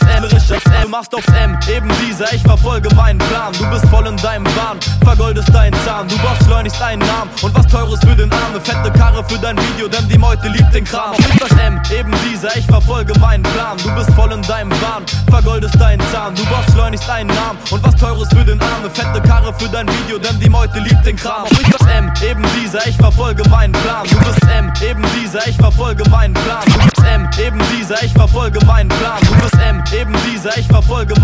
Du 0.88 0.92
machst 0.92 1.14
aufs 1.14 1.28
M, 1.28 1.54
eben 1.70 1.86
dieser, 2.00 2.32
ich 2.32 2.40
verfolge 2.40 2.88
meinen 2.94 3.18
Plan. 3.18 3.52
Du 3.52 3.68
bist 3.68 3.86
voll 3.88 4.06
in 4.06 4.16
deinem 4.16 4.46
Wahn, 4.56 4.80
vergoldest 5.04 5.52
deinen 5.52 5.76
Zahn. 5.84 6.08
Du 6.08 6.16
brauchst 6.16 6.44
schleunigst 6.44 6.80
einen 6.80 7.06
Namen 7.06 7.30
und 7.42 7.54
was 7.54 7.66
teures 7.66 8.00
für 8.00 8.16
den 8.16 8.32
Arme. 8.32 8.58
Fette 8.58 8.90
Karre 8.98 9.22
für 9.28 9.36
dein 9.36 9.58
Video, 9.58 9.86
denn 9.86 10.08
die 10.08 10.16
Meute 10.16 10.48
liebt 10.48 10.74
den 10.74 10.86
Kram. 10.86 11.10
Auf 11.10 11.18
ist 11.18 11.42
das 11.42 11.50
M, 11.58 11.78
eben 11.94 12.10
dieser, 12.24 12.56
ich 12.56 12.64
verfolge 12.64 13.12
meinen 13.18 13.42
Plan. 13.42 13.76
Du 13.76 13.94
bist 13.96 14.10
voll 14.14 14.32
in 14.32 14.40
deinem 14.40 14.70
Wahn, 14.80 15.04
vergoldest 15.28 15.78
deinen 15.78 16.00
Zahn. 16.10 16.34
Du 16.34 16.42
brauchst 16.46 16.72
schleunigst 16.72 17.10
einen 17.10 17.28
Namen 17.34 17.58
und 17.70 17.84
was 17.84 17.94
teures 17.94 18.28
für 18.30 18.46
den 18.46 18.58
Arme. 18.58 18.88
Fette 18.88 19.20
Karre 19.28 19.52
für 19.58 19.68
dein 19.68 19.86
Video, 19.88 20.16
denn 20.16 20.40
die 20.40 20.48
Meute 20.48 20.80
liebt 20.80 21.04
den 21.04 21.16
Kram. 21.16 21.42
Auf 21.42 21.50
ist 21.50 21.74
das 21.78 21.86
M, 21.86 22.10
eben 22.26 22.42
dieser, 22.62 22.86
ich 22.86 22.96
verfolge 22.96 23.46
meinen 23.50 23.72
Plan. 23.72 24.06
Du 24.08 24.16
bist 24.20 24.42
M, 24.56 24.72
eben 24.88 25.04
dieser, 25.20 25.46
ich 25.46 25.56
verfolge 25.56 26.08
meinen 26.08 26.32
Plan. 26.32 26.64
Du 26.64 26.78
bist 26.78 27.04
M, 27.04 27.28
eben 27.44 27.60
dieser, 27.76 28.02
ich 28.02 28.14
verfolge 28.14 28.64
meinen 28.64 28.88
Plan. 28.88 29.20
Du 29.20 29.34
bist 29.34 29.54
M, 29.62 29.84
eben 29.92 30.16
dieser, 30.32 30.56
ich 30.56 30.64
verfolge 30.64 30.77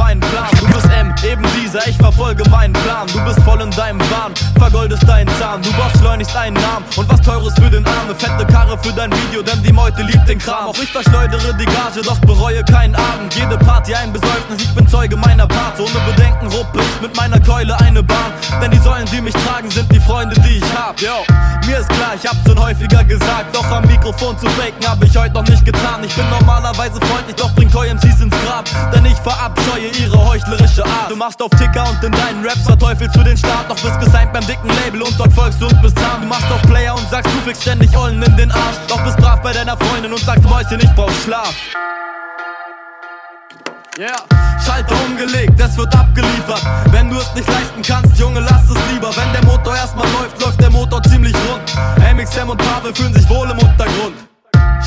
meinen 0.05 0.21
Plan. 0.21 0.49
Du 0.59 0.67
bist 0.67 0.87
M, 0.87 1.15
eben 1.25 1.45
dieser, 1.61 1.87
ich 1.87 1.97
verfolge 1.97 2.49
meinen 2.51 2.73
Plan. 2.73 3.07
Du 3.13 3.21
bist 3.25 3.41
voll 3.43 3.61
in 3.61 3.71
deinem 3.71 4.01
Wahn, 4.01 4.33
vergoldest 4.59 5.07
deinen 5.09 5.29
Zahn. 5.39 5.63
Du 5.63 5.71
brauchst 5.73 5.99
schleunigst 5.99 6.37
einen 6.37 6.55
Namen 6.55 6.85
und 6.97 7.09
was 7.09 7.21
teures 7.21 7.55
für 7.55 7.71
den 7.71 7.85
Arme. 7.87 8.15
Fette 8.17 8.45
Karre 8.47 8.79
für 8.83 8.93
dein 8.93 9.11
Video, 9.13 9.43
denn 9.43 9.63
die 9.63 9.73
Meute 9.73 10.03
liebt 10.03 10.29
den 10.29 10.39
Kram. 10.39 10.69
Auch 10.69 10.79
ich 10.79 10.91
verschleudere 10.91 11.55
die 11.55 11.65
Gage, 11.65 12.03
doch 12.05 12.19
bereue 12.21 12.63
keinen 12.65 12.95
Abend. 12.95 13.35
Jede 13.35 13.57
Party 13.59 13.95
ein 13.95 14.13
Besäufnis, 14.13 14.63
ich 14.63 14.75
bin 14.75 14.87
Zeuge 14.89 15.17
meiner 15.17 15.47
Part. 15.47 15.79
Ohne 15.79 16.13
Bedenken 16.13 16.47
ruppe 16.49 16.81
ich 16.81 17.01
mit 17.01 17.17
meiner 17.17 17.41
Keule 17.41 17.79
eine 17.81 18.03
Bahn. 18.03 18.33
Denn 18.61 18.71
die 18.71 18.79
Säulen, 18.79 19.07
die 19.13 19.21
mich 19.21 19.35
tragen, 19.35 19.71
sind 19.71 19.91
die 19.93 20.01
Freunde, 20.01 20.35
die 20.41 20.59
ich 20.59 20.75
hab. 20.75 21.01
Yo, 21.01 21.25
mir 21.67 21.79
ist 21.79 21.89
klar, 21.89 22.15
ich 22.21 22.29
hab's 22.29 22.45
schon 22.47 22.59
häufiger 22.59 23.05
gesagt. 23.05 23.55
Doch 23.55 23.71
am 23.71 23.87
Mikrofon 23.87 24.39
zu 24.39 24.47
faken 24.51 24.87
hab 24.87 25.03
ich 25.03 25.17
heute 25.17 25.35
noch 25.35 25.47
nicht 25.49 25.65
getan. 25.65 26.03
Ich 26.05 26.15
bin 26.15 26.29
normalerweise 26.31 27.01
freundlich, 27.01 27.37
doch 27.37 27.53
bring 27.55 27.71
Toy 27.71 27.89
MCs 27.89 28.21
ins 28.21 28.35
Grab. 28.45 28.65
Denn 28.93 29.05
ich 29.07 29.17
verabscheue 29.45 29.89
ihre 30.01 30.25
heuchlerische 30.27 30.85
Art. 30.85 31.11
Du 31.11 31.17
machst 31.17 31.43
auf 31.43 31.51
Ticker 31.51 31.85
und 31.89 32.03
in 32.03 32.13
deinen 32.13 32.45
Raps 32.45 32.63
verteufelst 32.63 33.15
du 33.15 33.23
den 33.23 33.37
Start. 33.37 33.69
Doch 33.69 33.81
bist 33.81 34.01
gesigned 34.01 34.33
beim 34.33 34.47
dicken 34.47 34.69
Label 34.69 35.03
und 35.03 35.19
dort 35.19 35.33
folgst 35.33 35.61
du 35.61 35.67
und 35.67 35.83
bist 35.83 35.99
zahm. 35.99 36.23
Du 36.23 36.29
machst 36.29 36.51
auf 36.51 36.63
Player 36.63 36.95
und 36.95 37.09
sagst, 37.11 37.31
du 37.33 37.41
fickst 37.41 37.63
ständig 37.63 37.95
Ollen 37.97 38.23
in 38.23 38.37
den 38.37 38.51
Arsch. 38.51 38.77
Doch 38.89 39.03
bist 39.05 39.17
brav 39.19 39.43
bei 39.43 39.53
deiner 39.53 39.77
Freundin 39.77 40.13
und 40.13 40.21
sagst, 40.21 40.45
Mäuschen, 40.49 40.81
ich 40.81 40.91
brauch 40.95 41.11
Schlaf. 41.25 41.55
Yeah. 43.99 44.17
Schalter 44.65 44.97
umgelegt, 45.07 45.61
es 45.61 45.77
wird 45.77 45.95
abgeliefert. 45.95 46.63
Wenn 46.91 47.11
du 47.11 47.17
es 47.17 47.33
nicht 47.35 47.47
leisten 47.47 47.83
kannst, 47.83 48.19
Junge, 48.19 48.41
lass 48.41 48.65
es 48.65 48.93
lieber. 48.93 49.15
Wenn 49.15 49.33
der 49.33 49.45
Motor 49.45 49.77
erstmal 49.77 50.09
läuft, 50.13 50.41
läuft 50.41 50.61
der 50.61 50.71
Motor 50.71 51.03
ziemlich 51.05 51.35
rund. 51.35 52.17
MXM 52.17 52.49
und 52.49 52.59
Pavel 52.59 52.95
fühlen 52.95 53.15
sich 53.15 53.29
wohl 53.29 53.49
im 53.51 53.59
Untergrund. 53.59 54.34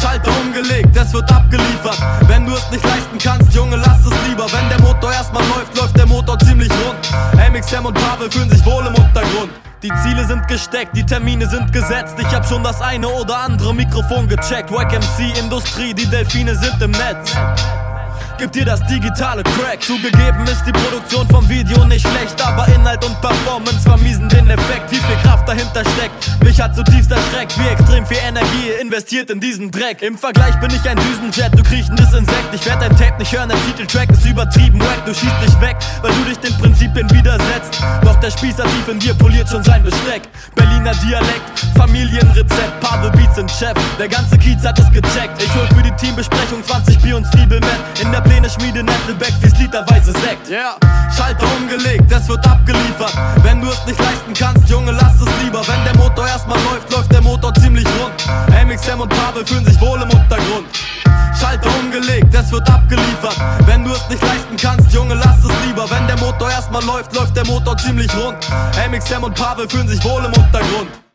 Schalter 0.02 0.32
umgelegt, 0.42 0.96
es 0.96 1.14
wird 1.14 1.32
abgeliefert. 1.32 1.98
Wenn 2.28 2.46
du 2.46 2.54
es 2.54 2.70
nicht 2.72 2.84
leisten 2.84 3.18
kannst, 3.18 3.54
Junge, 3.54 3.78
lass 3.78 4.00
es 4.06 4.14
lieber. 4.28 4.46
Wenn 4.52 4.70
der 4.70 4.82
Motor 4.82 5.12
erstmal 5.12 5.44
läuft, 5.48 5.76
läuft 5.78 5.98
der 5.98 6.06
Motor 6.06 6.38
ziemlich 6.40 6.72
rund. 6.72 7.52
MXM 7.52 7.86
und 7.86 7.94
Pavel 7.94 8.30
fühlen 8.30 8.50
sich 8.50 8.66
wohl 8.66 8.86
im 8.86 8.96
Untergrund. 8.96 9.52
Die 9.84 9.92
Ziele 10.04 10.26
sind 10.26 10.48
gesteckt, 10.48 10.96
die 10.96 11.06
Termine 11.06 11.48
sind 11.48 11.72
gesetzt. 11.72 12.16
Ich 12.18 12.34
hab 12.34 12.46
schon 12.48 12.64
das 12.64 12.82
eine 12.82 13.08
oder 13.08 13.38
andere 13.38 13.76
Mikrofon 13.76 14.28
gecheckt. 14.28 14.72
Wack 14.72 14.92
Industrie, 15.40 15.94
die 15.94 16.08
Delfine 16.08 16.56
sind 16.56 16.82
im 16.82 16.92
Netz. 16.92 17.36
Gib 18.38 18.52
dir 18.52 18.66
das 18.66 18.86
digitale 18.86 19.42
Crack. 19.42 19.82
Zugegeben 19.82 20.46
ist 20.46 20.64
die 20.64 20.72
Produktion 20.72 21.28
vom 21.28 21.50
Video 21.50 21.84
nicht 21.86 22.08
schlecht, 22.08 22.40
aber 22.46 22.68
Inhalt 22.68 23.04
und 23.04 23.20
Performance 23.20 23.82
vermiesen 23.82 24.30
den 24.30 24.48
Effekt. 24.48 24.92
Wie 24.92 24.98
viel 24.98 25.16
Kraft 25.24 25.50
dahinter 25.50 25.82
steckt, 25.82 26.44
mich 26.44 26.62
hat 26.62 26.76
zutiefst 26.76 27.10
erschreckt. 27.10 27.58
Wie 27.58 27.68
extrem 27.68 28.06
viel 28.06 28.18
Energie 28.18 28.70
investiert 28.80 29.32
in 29.32 29.40
diesen 29.40 29.72
Dreck. 29.72 30.04
Im 30.04 30.20
Vergleich 30.20 30.56
bin 30.60 30.70
ich 30.70 30.88
ein 30.88 30.98
Düsenjet, 30.98 31.58
du 31.58 31.64
kriechendes 31.64 32.14
Insekt. 32.14 32.54
Ich 32.54 32.64
werd 32.68 32.80
dein 32.80 32.96
Tape 32.96 33.18
nicht 33.18 33.36
hören, 33.36 33.50
dein 33.50 33.60
Titeltrack 33.66 34.12
ist 34.12 34.24
übertrieben 34.24 34.80
wack. 34.82 35.04
Du 35.06 35.16
schießt 35.16 35.42
dich 35.44 35.60
weg, 35.60 35.78
weil 36.04 36.12
du 36.14 36.24
dich 36.30 36.38
den 36.38 36.56
Prinzipien 36.60 37.10
widersetzt. 37.10 37.82
Doch 38.04 38.20
der 38.20 38.30
Spießer 38.30 38.64
tief 38.64 38.88
in 38.88 39.00
dir 39.00 39.16
poliert 39.16 39.50
schon 39.50 39.64
sein 39.64 39.82
Besteck. 39.82 40.30
Berliner 40.54 40.94
Dialekt, 40.94 41.60
Familienrezept, 41.76 42.80
Pavel 42.82 43.10
Beats 43.12 43.36
sind 43.36 43.50
Chef. 43.50 43.74
Der 43.98 44.08
ganze 44.08 44.38
Kiez 44.38 44.64
hat 44.64 44.78
es 44.78 44.92
gecheckt. 44.92 45.42
Ich 45.42 45.54
hol 45.56 45.68
für 45.76 45.82
die 45.82 45.96
Teambesprechung 45.96 46.64
20 46.64 47.00
Bier 47.00 47.18
und 47.18 47.26
Zwiebelman. 47.32 47.70
In 48.00 48.12
der 48.12 48.27
Pläne 48.28 48.50
schmiede 48.50 48.84
Nettelbeck, 48.84 49.34
fließt 49.42 49.58
literweise 49.58 50.12
Sekt. 50.12 50.50
Yeah. 50.50 50.76
Schalter 51.16 51.48
umgelegt, 51.58 52.12
es 52.12 52.28
wird 52.28 52.46
abgeliefert. 52.46 53.14
Wenn 53.44 53.62
du 53.62 53.68
es 53.70 53.86
nicht 53.86 54.00
leisten 54.00 54.34
kannst, 54.34 54.70
Junge, 54.70 54.92
lass 54.92 55.16
es 55.16 55.44
lieber. 55.44 55.62
Wenn 55.68 55.84
der 55.84 55.96
Motor 55.98 56.28
erstmal 56.28 56.60
läuft, 56.64 56.92
läuft 56.92 57.12
der 57.12 57.22
Motor 57.22 57.54
ziemlich 57.56 57.86
rund. 57.86 58.14
MXM 58.66 59.02
und 59.02 59.10
Pavel 59.10 59.46
fühlen 59.46 59.66
sich 59.66 59.80
wohl 59.82 60.02
im 60.02 60.10
Untergrund. 60.10 60.68
Schalter 61.40 61.70
umgelegt, 61.80 62.34
es 62.34 62.52
wird 62.52 62.70
abgeliefert. 62.70 63.38
Wenn 63.66 63.84
du 63.84 63.92
es 63.92 64.10
nicht 64.10 64.22
leisten 64.22 64.58
kannst, 64.58 64.92
Junge, 64.92 65.14
lass 65.14 65.38
es 65.44 65.52
lieber. 65.66 65.90
Wenn 65.90 66.08
der 66.08 66.18
Motor 66.18 66.50
erstmal 66.50 66.84
läuft, 66.84 67.14
läuft 67.16 67.36
der 67.36 67.46
Motor 67.46 67.78
ziemlich 67.78 68.14
rund. 68.16 68.38
MXM 68.92 69.24
und 69.24 69.36
Pavel 69.36 69.70
fühlen 69.70 69.88
sich 69.88 70.04
wohl 70.04 70.24
im 70.26 70.34
Untergrund. 70.34 71.07